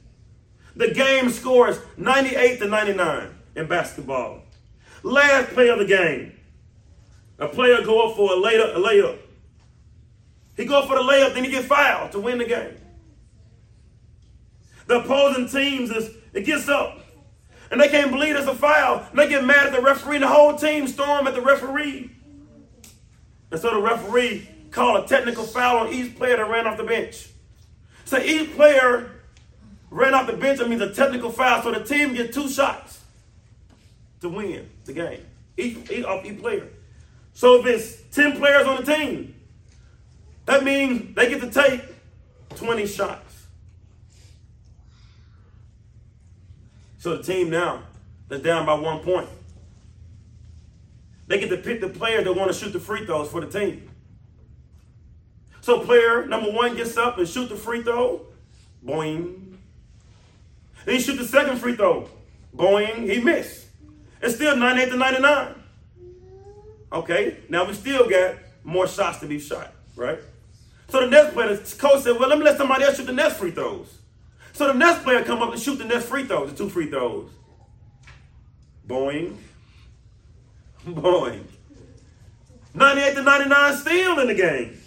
[0.75, 4.41] The game scores 98 to 99 in basketball.
[5.03, 6.33] Last play of the game.
[7.39, 9.19] A player go up for a layup, a layup.
[10.55, 12.77] He go for the layup, then he get fouled to win the game.
[14.87, 16.99] The opposing teams is it gets up.
[17.71, 19.05] And they can't believe it's a foul.
[19.09, 22.11] And they get mad at the referee, and the whole team storm at the referee.
[23.51, 26.83] And so the referee called a technical foul on each player that ran off the
[26.83, 27.29] bench.
[28.13, 29.09] So each player
[29.89, 31.63] ran off the bench, it means a technical foul.
[31.63, 32.99] So the team gets two shots
[34.21, 35.25] to win the game.
[35.57, 36.69] Each, each off each player.
[37.33, 39.33] So if it's 10 players on the team,
[40.45, 41.81] that means they get to take
[42.55, 43.47] 20 shots.
[46.99, 47.81] So the team now
[48.29, 49.27] that's down by one point.
[51.25, 53.47] They get to pick the player that want to shoot the free throws for the
[53.47, 53.89] team.
[55.63, 58.19] So player number one gets up and shoot the free throw.
[58.85, 59.55] Boing.
[60.83, 62.09] Then he shoot the second free throw.
[62.53, 63.09] Boing.
[63.09, 63.67] He missed.
[64.21, 65.55] It's still 98 to 99.
[66.91, 70.19] Okay, now we still got more shots to be shot, right?
[70.89, 73.13] So the next player, the coach said, well, let me let somebody else shoot the
[73.13, 73.99] next free throws.
[74.51, 76.89] So the next player come up and shoot the next free throws, the two free
[76.89, 77.29] throws.
[78.85, 79.37] Boing.
[80.85, 81.45] Boing.
[82.73, 84.79] 98 to 99 still in the game.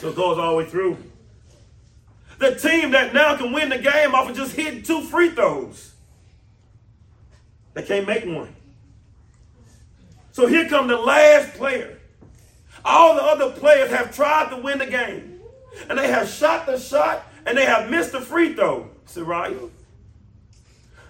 [0.00, 0.96] So it goes all the way through.
[2.38, 5.92] The team that now can win the game off of just hitting two free throws.
[7.74, 8.56] They can't make one.
[10.32, 11.98] So here come the last player.
[12.82, 15.38] All the other players have tried to win the game.
[15.90, 18.88] And they have shot the shot and they have missed the free throw.
[19.06, 19.68] Sariah.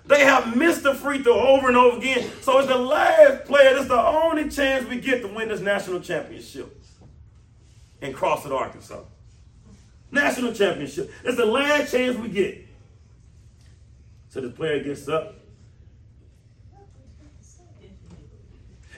[0.06, 2.28] They have missed the free throw over and over again.
[2.40, 3.76] So it's the last player.
[3.76, 6.79] It's the only chance we get to win this national championship
[8.00, 9.02] in Crossett, Arkansas.
[10.10, 11.10] National championship.
[11.24, 12.66] It's the last chance we get.
[14.28, 15.34] So the player gets up.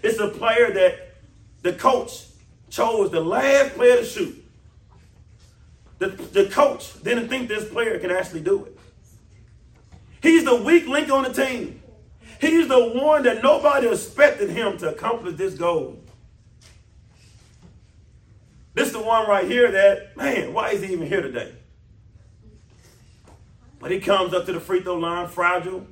[0.03, 1.15] It's a player that
[1.63, 2.27] the coach
[2.71, 4.45] chose the last player to shoot.
[5.99, 8.79] The, the coach didn't think this player can actually do it.
[10.21, 11.81] He's the weak link on the team.
[12.41, 16.02] He's the one that nobody expected him to accomplish this goal.
[18.75, 21.53] This is the one right here that, man, why is he even here today?
[23.79, 25.87] But he comes up to the free throw line, fragile,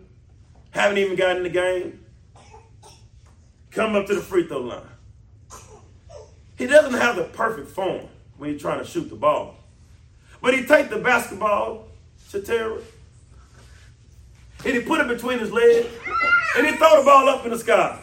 [0.70, 2.04] haven't even gotten in the game.
[3.70, 4.82] Come up to the free throw line.
[6.56, 9.56] He doesn't have the perfect form when he's trying to shoot the ball.
[10.40, 11.88] But he take the basketball,
[12.28, 12.82] Shatera,
[14.64, 15.88] and he put it between his legs,
[16.56, 18.00] and he throw the ball up in the sky.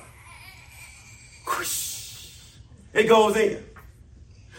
[2.94, 3.64] It goes in.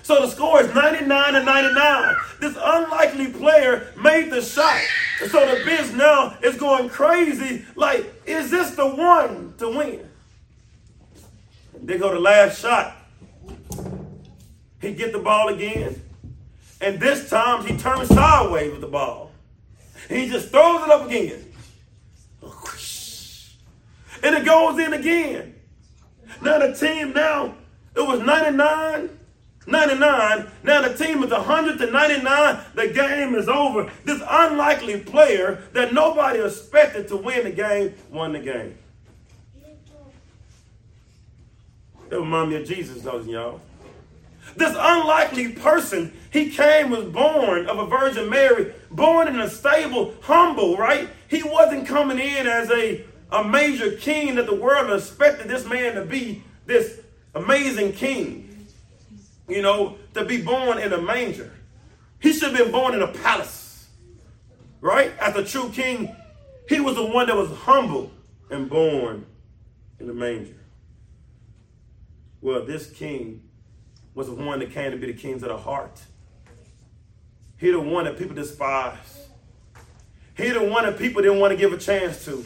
[0.09, 2.17] So the score is 99 and 99.
[2.41, 4.81] This unlikely player made the shot.
[5.21, 7.67] And so the biz now is going crazy.
[7.77, 10.09] Like, is this the one to win?
[11.83, 12.97] They go to the last shot.
[14.81, 16.01] He get the ball again.
[16.81, 19.31] And this time he turns sideways with the ball.
[20.09, 21.53] He just throws it up again.
[24.23, 25.55] And it goes in again.
[26.41, 27.57] Now the team now,
[27.95, 29.18] it was 99
[29.69, 30.51] 99.
[30.63, 32.61] Now the team is 100 to 99.
[32.75, 33.91] The game is over.
[34.05, 38.77] This unlikely player that nobody expected to win the game won the game.
[42.09, 43.61] That remind me of Jesus, those y'all.
[44.57, 50.15] This unlikely person, he came, was born of a Virgin Mary, born in a stable,
[50.23, 51.09] humble, right?
[51.29, 55.95] He wasn't coming in as a, a major king that the world expected this man
[55.97, 57.01] to be, this
[57.35, 58.48] amazing king,
[59.49, 61.53] you know, to be born in a manger.
[62.21, 63.89] He should have been born in a palace,
[64.81, 65.17] right?
[65.19, 66.15] As a true king,
[66.69, 68.11] he was the one that was humble
[68.51, 69.25] and born
[69.99, 70.55] in the manger.
[72.41, 73.43] Well, this king
[74.15, 76.01] was the one that came to be the kings of the heart.
[77.57, 79.27] He the one that people despise.
[80.37, 82.45] He the one that people didn't want to give a chance to.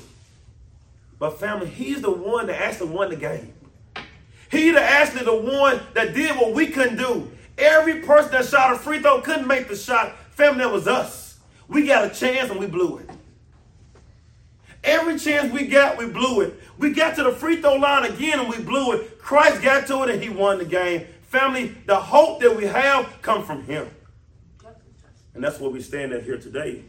[1.19, 3.53] But family, he's the one that actually won the game.
[4.53, 7.33] He the actually the one that did what we couldn't do.
[7.57, 10.15] Every person that shot a free throw couldn't make the shot.
[10.33, 11.41] Family, that was us.
[11.69, 13.09] We got a chance and we blew it.
[14.85, 16.61] Every chance we got, we blew it.
[16.77, 19.19] We got to the free throw line again and we blew it.
[19.19, 21.07] Christ got to it and he won the game.
[21.23, 23.89] Family, the hope that we have come from him.
[25.33, 26.85] And that's what we stand at here today.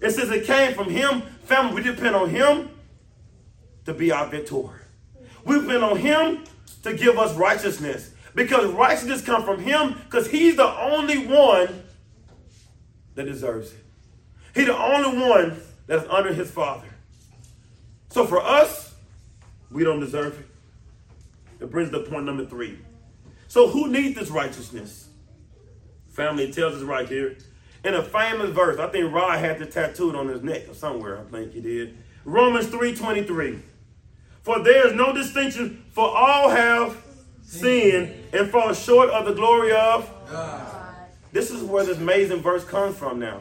[0.00, 1.20] It says it came from him.
[1.42, 2.70] Family, we depend on him
[3.84, 4.86] to be our victor.
[5.44, 6.44] We depend on him
[6.82, 8.10] to give us righteousness.
[8.34, 11.82] Because righteousness comes from him because he's the only one
[13.14, 13.84] that deserves it.
[14.54, 16.86] He's the only one that's under his father.
[18.10, 18.94] So for us,
[19.70, 21.64] we don't deserve it.
[21.64, 22.78] It brings to point number three.
[23.48, 25.08] So who needs this righteousness?
[26.08, 27.36] Family tells us right here.
[27.84, 30.68] In a famous verse, I think Rod had to tattoo it tattooed on his neck
[30.68, 31.96] or somewhere, I think he did.
[32.24, 33.60] Romans 3.23.
[34.42, 36.96] For there is no distinction, for all have
[37.42, 40.64] sinned and fall short of the glory of God.
[41.32, 43.40] This is where this amazing verse comes from now.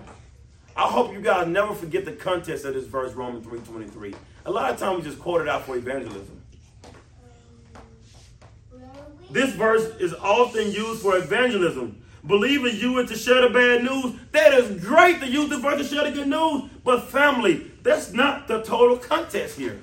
[0.75, 4.15] I hope you guys never forget the context of this verse, Romans 3.23.
[4.45, 6.41] A lot of times we just quote it out for evangelism.
[9.29, 12.01] This verse is often used for evangelism.
[12.23, 14.19] Believers you it to share the bad news.
[14.31, 16.71] That is great to use the verse to share the good news.
[16.83, 19.79] But family, that's not the total context here.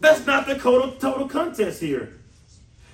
[0.00, 2.14] That's not the total, total context here.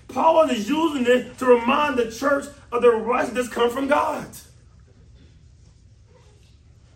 [0.09, 4.27] Paul is using this to remind the church of the righteousness come from God.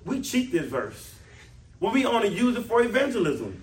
[0.04, 1.14] We cheat this verse
[1.78, 3.62] when we only use it for evangelism.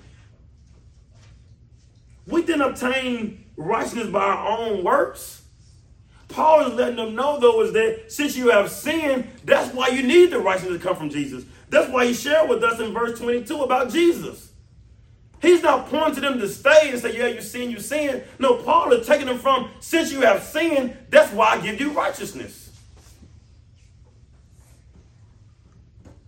[2.26, 5.44] We didn't obtain righteousness by our own works.
[6.28, 10.04] Paul is letting them know, though, is that since you have sinned, that's why you
[10.04, 11.46] need the righteousness to come from Jesus.
[11.70, 14.47] That's why he shared with us in verse 22 about Jesus.
[15.42, 18.24] He's not pointing them to stay and say, Yeah, you sin, you sin.
[18.40, 21.92] No, Paul is taking them from, since you have sinned, that's why I give you
[21.92, 22.72] righteousness.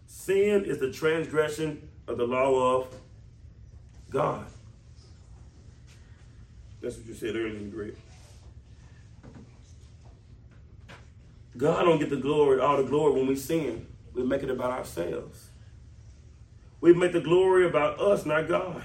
[0.07, 2.95] Sin is the transgression of the law of
[4.11, 4.45] God.
[6.81, 7.95] That's what you said earlier, Greg.
[11.57, 13.85] God don't get the glory, all the glory when we sin.
[14.13, 15.49] We make it about ourselves.
[16.79, 18.83] We make the glory about us, not God.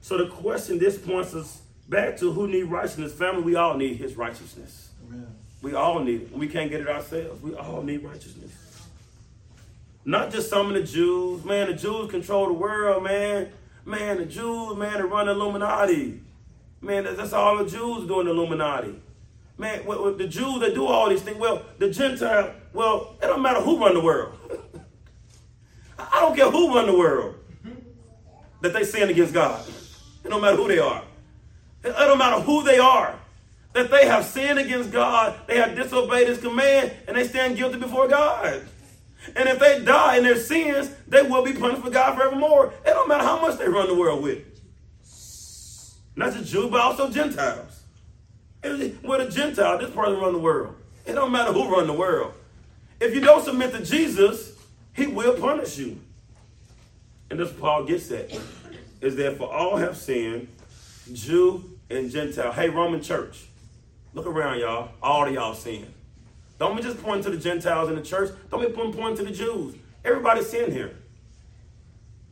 [0.00, 3.12] So the question this points us back to who need righteousness.
[3.12, 4.90] Family, we all need his righteousness.
[5.06, 5.26] Amen.
[5.62, 6.32] We all need it.
[6.32, 7.42] We can't get it ourselves.
[7.42, 8.52] We all need righteousness.
[10.04, 11.44] Not just some of the Jews.
[11.44, 13.50] Man, the Jews control the world, man.
[13.84, 16.20] Man, the Jews, man, they run the Illuminati.
[16.80, 18.94] Man, that's all the Jews doing the Illuminati.
[19.58, 23.60] Man, the Jews that do all these things, well, the Gentile, well, it don't matter
[23.60, 24.34] who run the world.
[25.98, 27.34] I don't care who run the world.
[28.62, 29.62] That they sin against God.
[30.24, 31.02] It don't matter who they are.
[31.82, 33.18] It don't matter who they are.
[33.72, 37.78] That they have sinned against God, they have disobeyed his command, and they stand guilty
[37.78, 38.66] before God.
[39.36, 42.72] And if they die in their sins, they will be punished for God forevermore.
[42.84, 44.44] It don't matter how much they run the world with.
[46.16, 47.82] Not just Jews, but also Gentiles.
[48.62, 50.74] With a Gentile, this person run the world.
[51.06, 52.34] It don't matter who run the world.
[52.98, 54.52] If you don't submit to Jesus,
[54.92, 55.98] he will punish you.
[57.30, 58.36] And this Paul gets at.
[59.00, 60.48] Is that for all have sinned,
[61.12, 62.52] Jew and Gentile.
[62.52, 63.46] Hey, Roman church,
[64.14, 64.90] look around, y'all.
[65.02, 65.86] All of y'all sin.
[66.58, 68.30] Don't be just pointing to the Gentiles in the church.
[68.50, 69.74] Don't be pointing to the Jews.
[70.04, 70.94] Everybody sin here.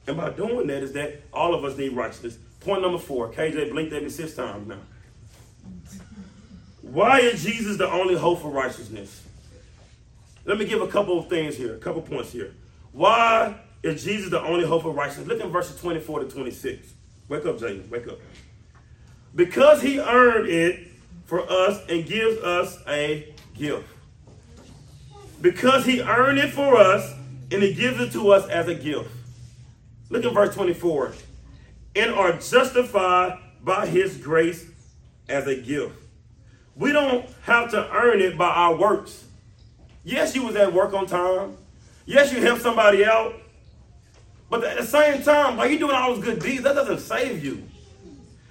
[0.07, 2.39] And by doing that is that all of us need righteousness.
[2.61, 3.33] Point number four.
[3.33, 4.79] KJ blinked at me six times now.
[6.83, 9.23] Why is Jesus the only hope for righteousness?
[10.45, 12.55] Let me give a couple of things here, a couple points here.
[12.93, 13.55] Why
[13.89, 15.27] is Jesus the only hope of righteousness?
[15.27, 16.95] Look in verses 24 to 26.
[17.29, 17.91] Wake up, James.
[17.91, 18.19] Wake up.
[19.35, 20.89] Because he earned it
[21.27, 23.87] for us and gives us a gift.
[25.41, 27.15] Because he earned it for us
[27.51, 29.11] and he gives it to us as a gift.
[30.11, 31.13] Look at verse 24.
[31.97, 34.67] And are justified by his grace
[35.29, 35.95] as a gift.
[36.75, 39.25] We don't have to earn it by our works.
[40.05, 41.57] Yes, you was at work on time.
[42.07, 43.35] Yes, you helped somebody out.
[44.51, 47.45] But at the same time, by you're doing all those good deeds, that doesn't save
[47.45, 47.63] you.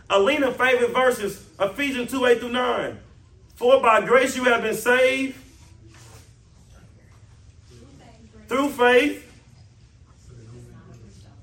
[0.09, 2.99] Alina favorite verses, Ephesians 2, 8 through 9.
[3.55, 5.35] For by grace you have been saved
[8.47, 9.23] through faith.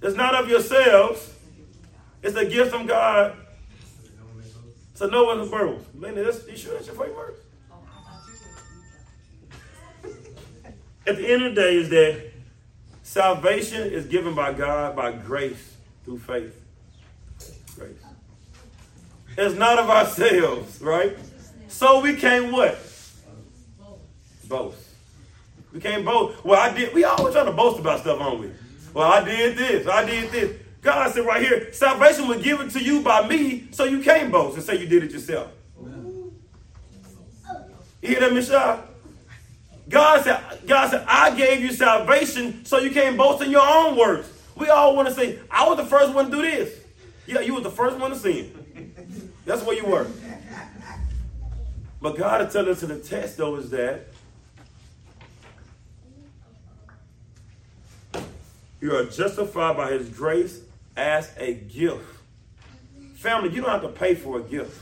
[0.01, 1.35] It's not of yourselves.
[2.23, 3.37] It's a gift from God.
[4.95, 5.87] So no one's boast.
[5.95, 7.39] Lena, that's, you sure that's your favorite verse?
[11.07, 12.34] At the end of the day, is that
[13.15, 16.61] salvation is given by God by grace through faith.
[17.77, 17.93] Grace.
[19.39, 21.17] It's not of ourselves, right?
[21.69, 22.77] So we can't what?
[24.49, 24.79] Boast.
[25.73, 26.45] We can't boast.
[26.45, 26.93] Well, I did.
[26.93, 28.51] We always trying to boast about stuff, aren't we?
[28.93, 29.87] Well, I did this.
[29.87, 30.57] I did this.
[30.83, 34.57] God said right here, salvation was given to you by me, so you can't boast
[34.57, 35.53] and say you did it yourself.
[38.03, 38.89] You hear that, Michelle?
[39.89, 43.97] God said, God said, I gave you salvation so you can't boast in your own
[43.97, 44.31] works.
[44.57, 46.79] We all want to say, I was the first one to do this.
[47.27, 48.93] Yeah, you were the first one to sin.
[49.45, 50.07] That's where you were.
[52.01, 54.09] But God is telling us in the text, though, is that
[58.81, 60.61] you are justified by his grace
[60.97, 62.05] as a gift.
[63.15, 64.81] Family, you don't have to pay for a gift.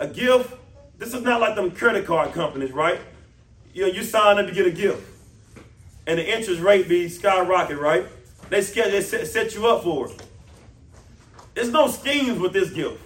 [0.00, 0.52] A gift,
[0.98, 3.00] this is not like them credit card companies, right?
[3.72, 5.06] You know, you sign up to get a gift.
[6.06, 8.06] And the interest rate be skyrocket, right?
[8.48, 10.22] They, they set, set you up for it.
[11.54, 13.00] There's no schemes with this gift.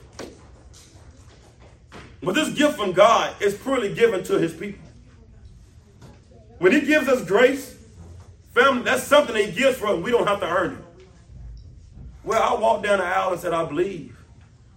[2.22, 4.80] But this gift from God is purely given to his people.
[6.58, 7.76] When he gives us grace,
[8.54, 10.02] family, that's something he gives for us.
[10.02, 11.06] We don't have to earn it.
[12.22, 14.16] Well, I walked down the aisle and said, I believe.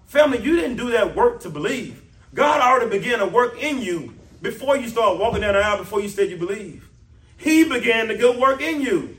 [0.07, 2.03] Family, you didn't do that work to believe.
[2.33, 6.01] God already began to work in you before you start walking down the aisle, before
[6.01, 6.89] you said you believe.
[7.37, 9.17] He began the good work in you.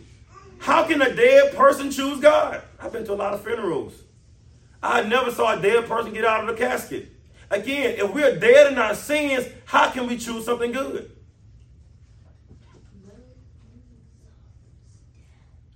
[0.59, 2.63] How can a dead person choose God?
[2.81, 3.95] I've been to a lot of funerals.
[4.83, 7.09] I never saw a dead person get out of the casket.
[7.51, 11.11] Again, if we're dead in our sins, how can we choose something good?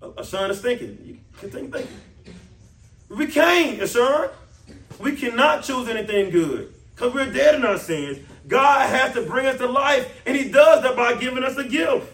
[0.01, 0.99] Ashawn is thinking.
[1.05, 1.97] You continue thinking.
[3.09, 4.31] We can't, Ashawn.
[4.99, 8.19] We cannot choose anything good because we're dead in our sins.
[8.47, 11.65] God has to bring us to life, and He does that by giving us a
[11.65, 12.13] gift.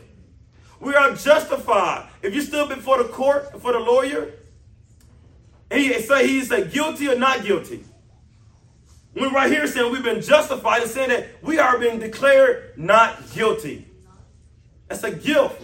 [0.80, 2.08] We are justified.
[2.22, 4.32] If you stood before the court, before the lawyer,
[5.70, 7.84] and he say he say guilty or not guilty.
[9.14, 13.30] We're right here saying we've been justified and saying that we are being declared not
[13.32, 13.86] guilty.
[14.86, 15.60] That's a gift.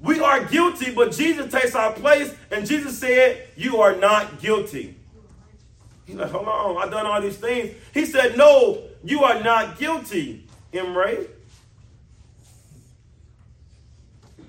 [0.00, 4.95] We are guilty, but Jesus takes our place, and Jesus said, You are not guilty.
[6.06, 7.74] He's like, Hold on, I've done all these things.
[7.92, 11.26] He said, No, you are not guilty, Emre.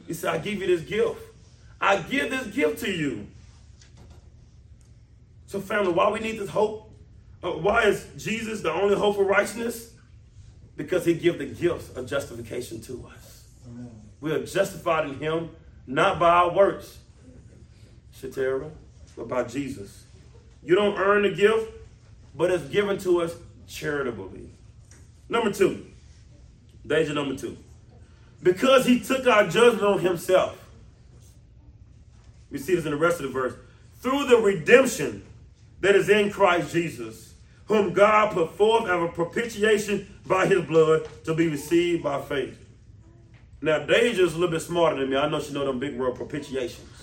[0.08, 1.20] He said, I give you this gift.
[1.82, 3.28] I give this gift to you.
[5.47, 6.91] So, family, why we need this hope?
[7.43, 9.91] Uh, why is Jesus the only hope for righteousness?
[10.76, 13.45] Because he gives the gifts of justification to us.
[13.68, 13.91] Amen.
[14.22, 15.49] We are justified in him,
[15.86, 16.97] not by our works,
[18.20, 18.72] Shatera,
[19.16, 20.05] but by Jesus.
[20.68, 21.72] You don't earn the gift,
[22.36, 23.34] but it's given to us
[23.70, 24.49] charitably.
[25.30, 25.86] Number two,
[26.86, 27.55] danger number two.
[28.43, 30.61] Because he took our judgment on himself.
[32.51, 33.53] We see this in the rest of the verse.
[34.01, 35.24] Through the redemption
[35.80, 37.34] that is in Christ Jesus,
[37.68, 42.59] whom God put forth as a propitiation by his blood to be received by faith.
[43.61, 45.15] Now, Deja is a little bit smarter than me.
[45.15, 46.97] I know she know them big word propitiations.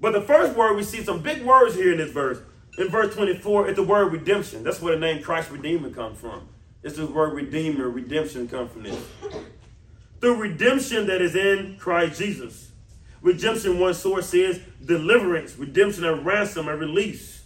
[0.00, 2.38] But the first word, we see some big words here in this verse.
[2.78, 4.62] In verse 24, it's the word redemption.
[4.62, 6.48] That's where the name Christ Redeemer comes from.
[6.82, 8.96] It's the word redeemer, redemption comes from this.
[10.20, 12.70] The redemption that is in Christ Jesus.
[13.20, 17.42] Redemption, one source says deliverance, redemption, and ransom, and release.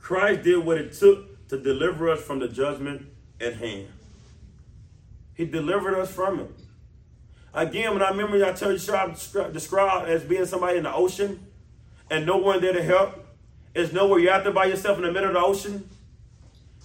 [0.00, 3.06] Christ did what it took to deliver us from the judgment
[3.40, 3.88] at hand.
[5.34, 6.50] He delivered us from it.
[7.54, 11.46] Again, when I remember you I described as being somebody in the ocean
[12.10, 13.24] and no one there to help,
[13.74, 15.88] it's nowhere you're out there by yourself in the middle of the ocean.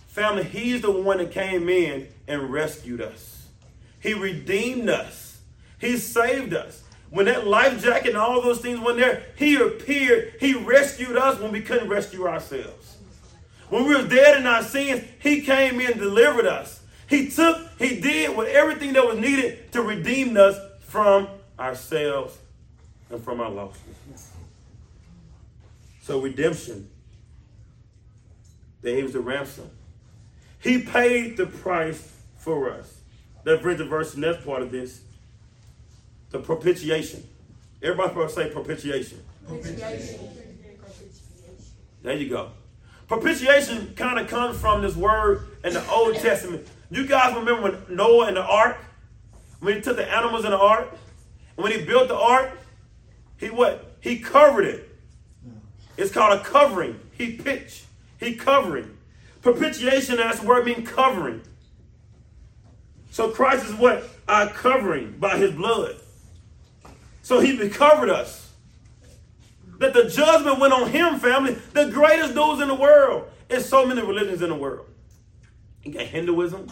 [0.08, 3.48] Family, he's the one that came in and rescued us.
[4.00, 5.40] He redeemed us.
[5.80, 6.84] He saved us.
[7.10, 10.34] When that life jacket and all those things went there, he appeared.
[10.40, 12.98] He rescued us when we couldn't rescue ourselves.
[13.70, 16.79] When we were dead in our sins, he came in and delivered us.
[17.10, 21.28] He took, he did with everything that was needed to redeem us from
[21.60, 22.38] ourselves
[23.10, 24.28] and from our lostness.
[26.01, 26.88] So redemption,
[28.82, 29.70] that he was the ransom.
[30.60, 32.99] He paid the price for us.
[33.43, 35.01] That brings the verse, and that's part of this.
[36.30, 37.28] The propitiation.
[37.82, 39.24] Everybody supposed to say propitiation.
[39.47, 40.20] Propitiation.
[42.03, 42.51] There you go.
[43.07, 46.68] Propitiation kind of comes from this word in the Old Testament.
[46.92, 48.78] You guys remember when Noah and the ark,
[49.60, 50.90] when he took the animals in the ark,
[51.56, 52.58] and when he built the ark,
[53.38, 53.98] he what?
[54.02, 54.90] He covered it.
[55.98, 57.00] It's called a covering.
[57.12, 57.86] He pitched.
[58.20, 58.98] He covering.
[59.42, 61.42] Propitiation, that's the word mean covering.
[63.12, 64.04] So Christ is what?
[64.28, 65.98] Our covering by his blood.
[67.22, 68.52] So he covered us.
[69.80, 71.54] That the judgment went on him, family.
[71.74, 73.30] The greatest news in the world.
[73.48, 74.86] There's so many religions in the world.
[75.84, 76.72] You got Hinduism.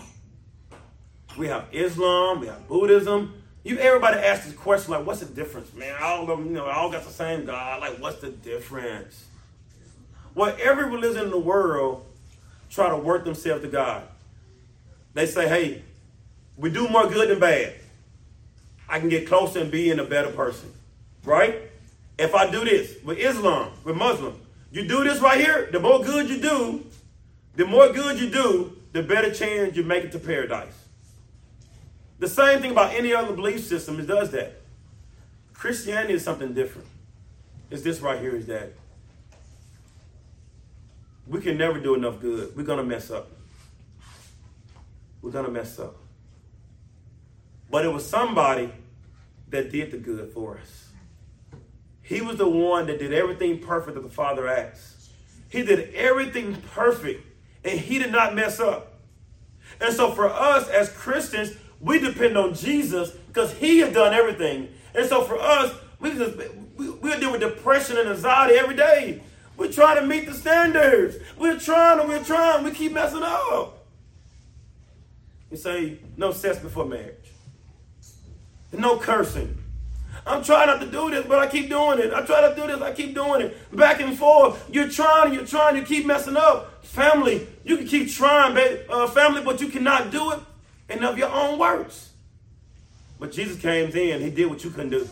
[1.37, 2.41] We have Islam.
[2.41, 3.41] We have Buddhism.
[3.63, 5.93] You everybody asks this question like, what's the difference, man?
[6.01, 7.81] All of them, you know, all got the same God.
[7.81, 9.25] Like, what's the difference?
[10.35, 12.05] Well, every religion in the world
[12.69, 14.03] try to work themselves to God.
[15.13, 15.81] They say, hey,
[16.55, 17.73] we do more good than bad.
[18.87, 20.71] I can get closer and be in a better person.
[21.23, 21.63] Right?
[22.17, 24.39] If I do this with Islam, with Muslim,
[24.71, 26.85] you do this right here, the more good you do,
[27.55, 30.85] the more good you do, the better chance you make it to paradise.
[32.19, 34.61] The same thing about any other belief system, it does that.
[35.53, 36.87] Christianity is something different.
[37.69, 38.73] It's this right here is that
[41.27, 42.55] we can never do enough good.
[42.55, 43.29] We're going to mess up.
[45.21, 45.95] We're going to mess up.
[47.69, 48.71] But it was somebody
[49.49, 50.89] that did the good for us.
[52.01, 55.11] He was the one that did everything perfect that the Father asked.
[55.49, 57.25] He did everything perfect
[57.67, 58.93] and he did not mess up.
[59.81, 61.51] And so for us as Christians,
[61.81, 64.69] we depend on Jesus because he has done everything.
[64.95, 66.37] And so for us, we just
[66.77, 69.21] we, we deal with depression and anxiety every day.
[69.57, 71.17] We're trying to meet the standards.
[71.37, 72.63] We're trying and we're trying.
[72.63, 73.85] We keep messing up.
[75.51, 77.15] You say, no sex before marriage.
[78.71, 79.57] No cursing.
[80.27, 82.13] I'm trying not to do this, but I keep doing it.
[82.13, 83.75] I try to do this, I keep doing it.
[83.75, 84.69] Back and forth.
[84.71, 86.76] You're trying, you're trying, you keep messing up.
[86.87, 90.39] Family, you can keep trying, baby, uh, family, but you cannot do it
[90.89, 92.09] in of your own words.
[93.19, 95.07] But Jesus came in, he did what you couldn't do.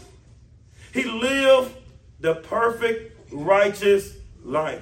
[0.93, 1.75] He lived
[2.21, 4.13] the perfect, righteous
[4.43, 4.81] life.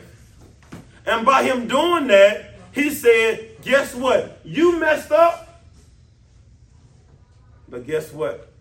[1.06, 4.40] And by him doing that, he said, guess what?
[4.44, 5.64] You messed up.
[7.68, 8.52] But guess what?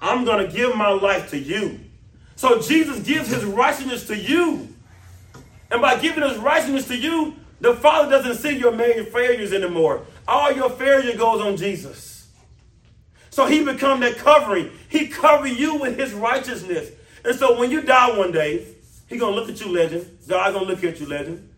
[0.00, 1.80] I'm going to give my life to you.
[2.36, 4.68] So Jesus gives his righteousness to you.
[5.70, 10.04] And by giving his righteousness to you, the Father doesn't see your major failures anymore.
[10.26, 12.28] All your failure goes on Jesus.
[13.30, 14.70] So he become that covering.
[14.88, 16.90] He cover you with his righteousness.
[17.24, 18.66] And so when you die one day,
[19.06, 20.18] he gonna look at you, legend.
[20.26, 21.48] God gonna look at you, legend.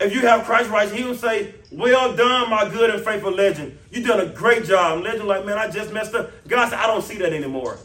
[0.00, 3.78] If you have Christ right, he will say, Well done, my good and faithful legend.
[3.90, 5.02] You done a great job.
[5.02, 6.30] Legend, like, man, I just messed up.
[6.48, 7.78] God said, I don't see that anymore.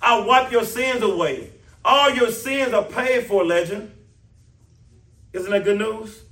[0.00, 1.50] I wipe your sins away.
[1.84, 3.92] All your sins are paid for, legend.
[5.36, 6.22] Isn't that good news?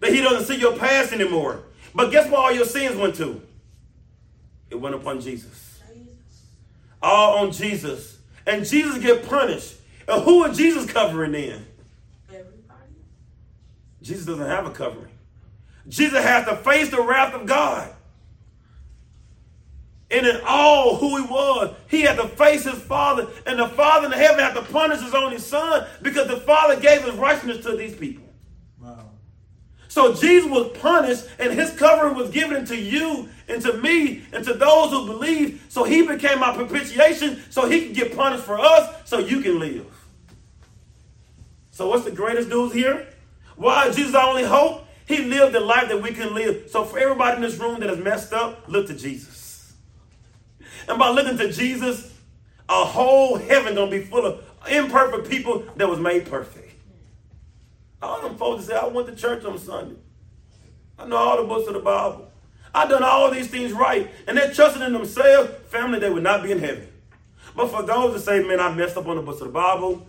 [0.00, 1.62] That he doesn't see your past anymore.
[1.94, 3.40] But guess where all your sins went to?
[4.70, 5.80] It went upon Jesus.
[7.00, 8.18] All on Jesus.
[8.46, 9.76] And Jesus get punished.
[10.06, 11.66] And who is Jesus covering then?
[12.28, 12.94] Everybody.
[14.02, 15.10] Jesus doesn't have a covering.
[15.88, 17.90] Jesus has to face the wrath of God.
[20.10, 24.06] And in all who he was, he had to face his father, and the father
[24.06, 27.62] in the heaven had to punish his only son because the father gave his righteousness
[27.64, 28.24] to these people.
[28.80, 29.10] Wow.
[29.88, 34.42] So Jesus was punished, and his covering was given to you and to me and
[34.44, 35.66] to those who believe.
[35.68, 39.58] So he became our propitiation, so he can get punished for us, so you can
[39.58, 39.86] live.
[41.70, 43.06] So what's the greatest news here?
[43.56, 44.86] Why is Jesus our only hope?
[45.06, 46.70] He lived the life that we can live.
[46.70, 49.37] So for everybody in this room that is messed up, look to Jesus.
[50.88, 52.14] And by looking to Jesus,
[52.68, 56.72] a whole heaven gonna be full of imperfect people that was made perfect.
[58.00, 59.96] All them folks that say, I went to church on Sunday.
[60.98, 62.30] I know all the books of the Bible.
[62.74, 64.10] I done all these things right.
[64.26, 66.88] And they're trusting in themselves, family, they would not be in heaven.
[67.56, 70.06] But for those that say, man, I messed up on the books of the Bible,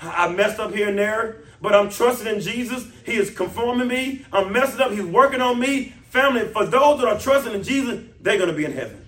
[0.00, 2.86] I messed up here and there, but I'm trusting in Jesus.
[3.06, 4.24] He is conforming me.
[4.32, 4.90] I'm messing up.
[4.90, 5.94] He's working on me.
[6.10, 9.01] Family, for those that are trusting in Jesus, they're going to be in heaven.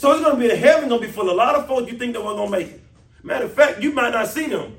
[0.00, 1.66] So it's going to be in heaven, going to be full of a lot of
[1.66, 2.80] folks you think that we're going to make it.
[3.22, 4.74] Matter of fact, you might not see them.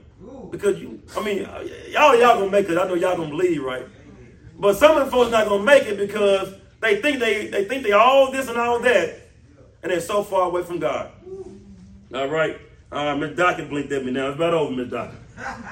[0.49, 1.47] because you, I mean,
[1.91, 2.75] y'all y'all gonna make it.
[2.75, 3.85] I know y'all gonna believe, right?
[4.57, 7.83] But some of the folks not gonna make it because they think they they think
[7.83, 9.21] they all this and all that,
[9.83, 11.11] and they're so far away from God.
[12.15, 12.57] All right,
[12.91, 14.29] all right, Miss Docket blinked at me now.
[14.29, 15.19] It's about over, Miss Docket.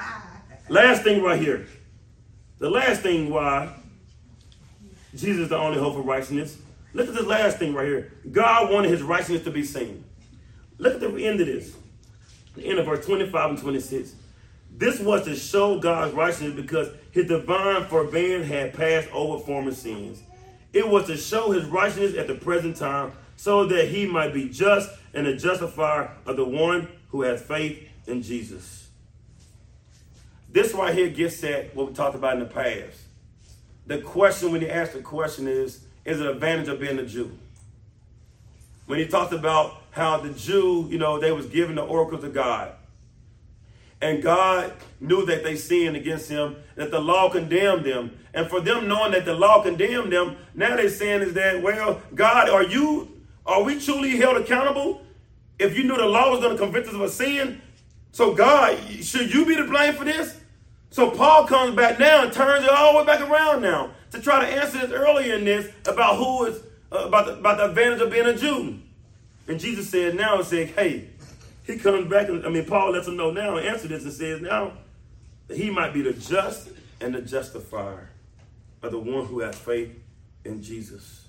[0.70, 1.68] last thing right here.
[2.60, 3.74] The last thing why
[5.16, 6.58] Jesus is the only hope for righteousness.
[6.94, 8.14] Look at this last thing right here.
[8.32, 10.04] God wanted his righteousness to be seen.
[10.78, 11.76] Look at the end of this.
[12.56, 14.16] The end of verse 25 and 26.
[14.76, 20.22] This was to show God's righteousness because his divine forbearance had passed over former sins.
[20.74, 24.50] It was to show his righteousness at the present time so that he might be
[24.50, 28.90] just and a justifier of the one who has faith in Jesus.
[30.52, 33.00] This right here gets at what we talked about in the past.
[33.86, 37.32] The question, when you ask the question, is is an advantage of being a Jew?
[38.86, 42.34] When he talked about how the Jew, you know, they was given the oracles of
[42.34, 42.74] God.
[44.02, 48.18] And God knew that they sinned against him, that the law condemned them.
[48.34, 52.02] And for them knowing that the law condemned them, now they're saying is that, well,
[52.16, 53.10] God, are you,
[53.46, 55.02] are we truly held accountable?
[55.58, 57.62] If you knew the law was going to convict us of a sin,
[58.12, 60.40] so God, should you be to blame for this?
[60.92, 64.22] So Paul comes back now and turns it all the way back around now to
[64.22, 67.66] try to answer this earlier in this about who is, uh, about, the, about the
[67.66, 68.80] advantage of being a Jew.
[69.48, 71.10] And Jesus said now, said, hey,
[71.66, 74.14] he comes back, and I mean, Paul lets him know now and answer this and
[74.14, 74.74] says now
[75.48, 76.70] that he might be the just
[77.02, 78.10] and the justifier
[78.82, 79.92] of the one who has faith
[80.46, 81.28] in Jesus.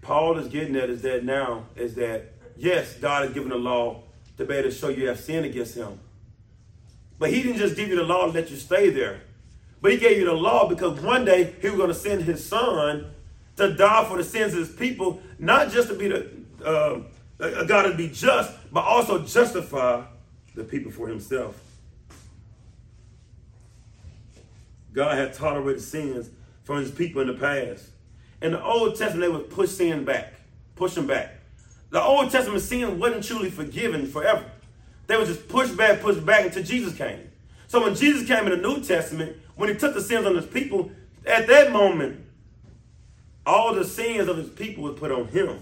[0.00, 4.02] Paul is getting at is that now is that yes, God has given the law
[4.38, 6.00] to be able to show you have sinned against him.
[7.18, 9.20] But he didn't just give you the law to let you stay there.
[9.80, 12.44] But he gave you the law because one day he was going to send his
[12.44, 13.10] son
[13.56, 16.30] to die for the sins of his people, not just to be the
[16.64, 17.00] uh,
[17.40, 20.02] a God to be just, but also justify
[20.54, 21.62] the people for himself.
[24.92, 26.30] God had tolerated sins
[26.64, 27.90] from his people in the past.
[28.42, 30.34] In the Old Testament, they would push sin back,
[30.74, 31.34] push them back.
[31.90, 34.44] The Old Testament sin wasn't truly forgiven forever.
[35.06, 37.27] They would just push back, push back until Jesus came.
[37.68, 40.46] So when Jesus came in the New Testament, when he took the sins on his
[40.46, 40.90] people,
[41.26, 42.24] at that moment,
[43.46, 45.60] all the sins of his people were put on him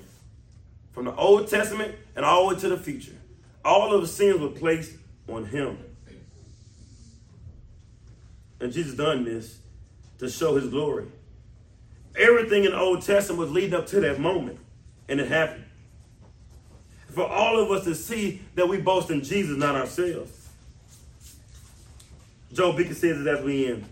[0.93, 3.13] from the Old Testament and all the way to the future.
[3.65, 4.93] All of the sins were placed
[5.29, 5.79] on him.
[8.61, 9.59] And Jesus done this
[10.19, 11.07] to show his glory.
[12.17, 14.59] Everything in the Old Testament was leading up to that moment,
[15.09, 15.65] and it happened.
[17.11, 20.36] For all of us to see that we boast in Jesus, not ourselves.
[22.53, 23.85] Joe Beacon says it as we end.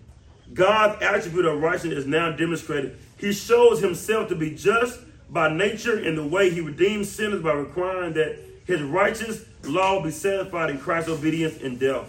[0.52, 2.96] God's attribute of righteousness is now demonstrated.
[3.18, 5.00] He shows himself to be just
[5.30, 10.11] by nature in the way he redeems sinners by requiring that his righteous law be
[10.11, 12.07] satisfied in Christ's obedience and death.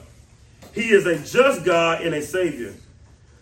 [0.73, 2.73] He is a just God and a Savior.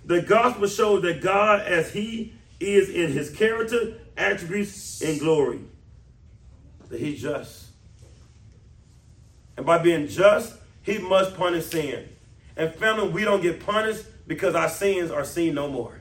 [0.06, 5.60] The gospel shows that God, as he is in his character, attributes, and glory,
[6.90, 7.66] that he's just.
[9.58, 12.10] And by being just, he must punish sin.
[12.56, 16.00] And family, we don't get punished because our sins are seen no more.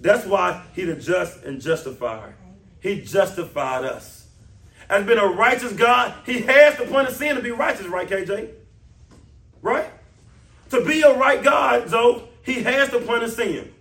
[0.00, 2.34] That's why he's the just and justifier.
[2.80, 4.28] He justified us.
[4.88, 8.50] As being a righteous God, he has to punish sin to be righteous, right, KJ?
[9.60, 9.90] Right?
[10.70, 13.72] To be a right God, though, he has to punish sin.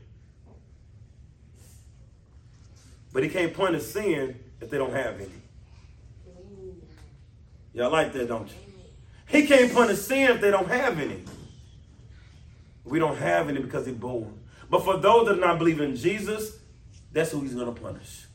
[3.14, 5.32] But he can't punish sin if they don't have any.
[7.74, 8.56] Y'all like that, don't you?
[9.28, 11.24] He can't punish sin if they don't have any.
[12.88, 14.40] We don't have any because he's born.
[14.70, 16.58] But for those that do not believe in Jesus,
[17.12, 18.26] that's who he's going to punish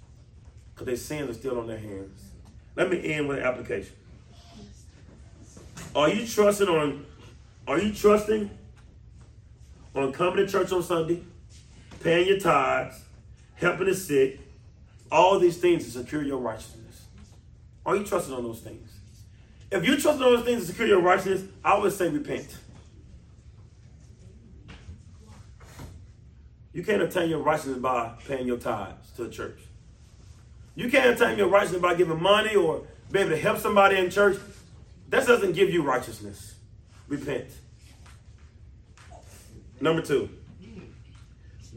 [0.75, 2.23] because their sins are still on their hands.
[2.77, 3.95] Let me end with an application.
[5.95, 7.05] Are you trusting on?
[7.67, 8.51] Are you trusting
[9.95, 11.23] on coming to church on Sunday,
[12.01, 13.03] paying your tithes,
[13.55, 14.41] helping the sick,
[15.11, 17.07] all these things to secure your righteousness?
[17.85, 18.91] Are you trusting on those things?
[19.71, 22.57] If you trust on those things to secure your righteousness, I would say repent.
[26.73, 29.59] You can't obtain your righteousness by paying your tithes to the church.
[30.75, 34.11] You can't attain your righteousness by giving money or being able to help somebody in
[34.11, 34.39] church.
[35.11, 36.55] That doesn't give you righteousness.
[37.09, 37.49] Repent.
[39.81, 40.31] Number two,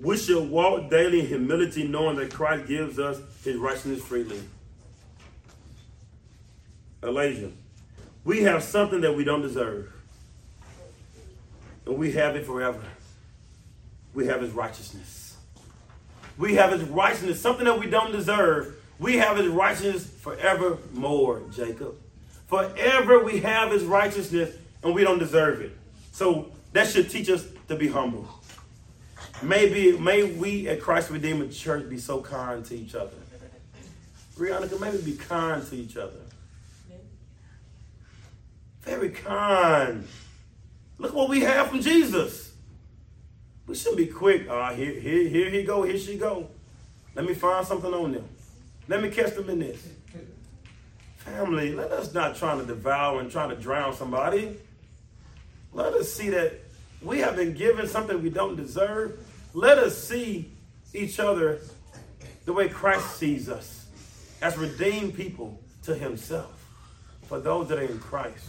[0.02, 4.42] we should walk daily in humility, knowing that Christ gives us his righteousness freely.
[7.04, 7.52] Elijah,
[8.24, 9.92] we have something that we don't deserve.
[11.86, 12.82] And we have it forever.
[14.16, 15.36] We have his righteousness.
[16.38, 21.96] We have his righteousness, something that we don't deserve, we have his righteousness forevermore, Jacob.
[22.48, 25.78] Forever we have his righteousness, and we don't deserve it.
[26.12, 28.28] So that should teach us to be humble.
[29.42, 33.12] Maybe, may we at Christ Redeemer Church be so kind to each other.
[34.38, 36.20] Brianna, Can maybe be kind to each other.
[38.82, 40.08] Very kind.
[40.98, 42.45] Look what we have from Jesus.
[43.68, 44.48] We shouldn't be quick.
[44.50, 46.50] Ah, uh, here, here, here he go, here she go.
[47.16, 48.28] Let me find something on them.
[48.88, 49.88] Let me catch them in this.
[51.18, 54.58] Family, let us not try to devour and try to drown somebody.
[55.74, 56.54] Let us see that
[57.02, 59.18] we have been given something we don't deserve.
[59.54, 60.52] Let us see
[60.94, 61.62] each other
[62.46, 63.88] the way Christ sees us
[64.42, 66.66] as redeemed people to himself
[67.28, 68.46] for those that are in Christ.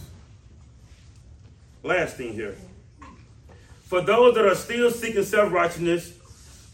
[1.83, 2.55] Last thing here.
[3.87, 6.11] For those that are still seeking self righteousness,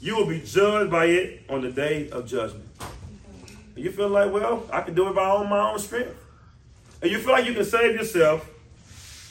[0.02, 2.66] you will be judged by it on the day of judgment.
[3.76, 6.16] And you feel like, well, I can do it by own, my own strength.
[7.04, 8.50] And you feel like you can save yourself,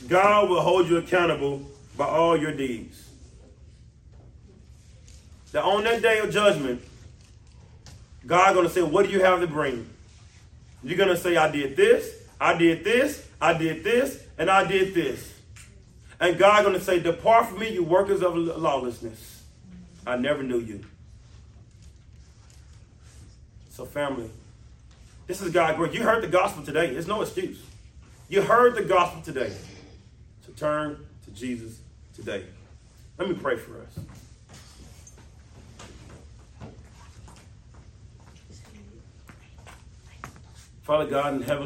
[0.07, 1.63] God will hold you accountable
[1.97, 3.09] by all your deeds.
[5.51, 6.83] That on that day of judgment,
[8.25, 9.89] God gonna say, what do you have to bring?
[10.85, 14.95] You're gonna say, I did this, I did this, I did this, and I did
[14.95, 15.32] this.
[16.23, 19.43] And God gonna say, depart from me, you workers of lawlessness.
[20.07, 20.85] I never knew you.
[23.71, 24.31] So, family,
[25.27, 25.93] this is God great.
[25.93, 26.93] You heard the gospel today.
[26.93, 27.61] There's no excuse.
[28.29, 29.53] You heard the gospel today.
[30.47, 31.81] So turn to Jesus
[32.15, 32.45] today.
[33.19, 33.99] Let me pray for us.
[40.83, 41.61] Father God in heaven.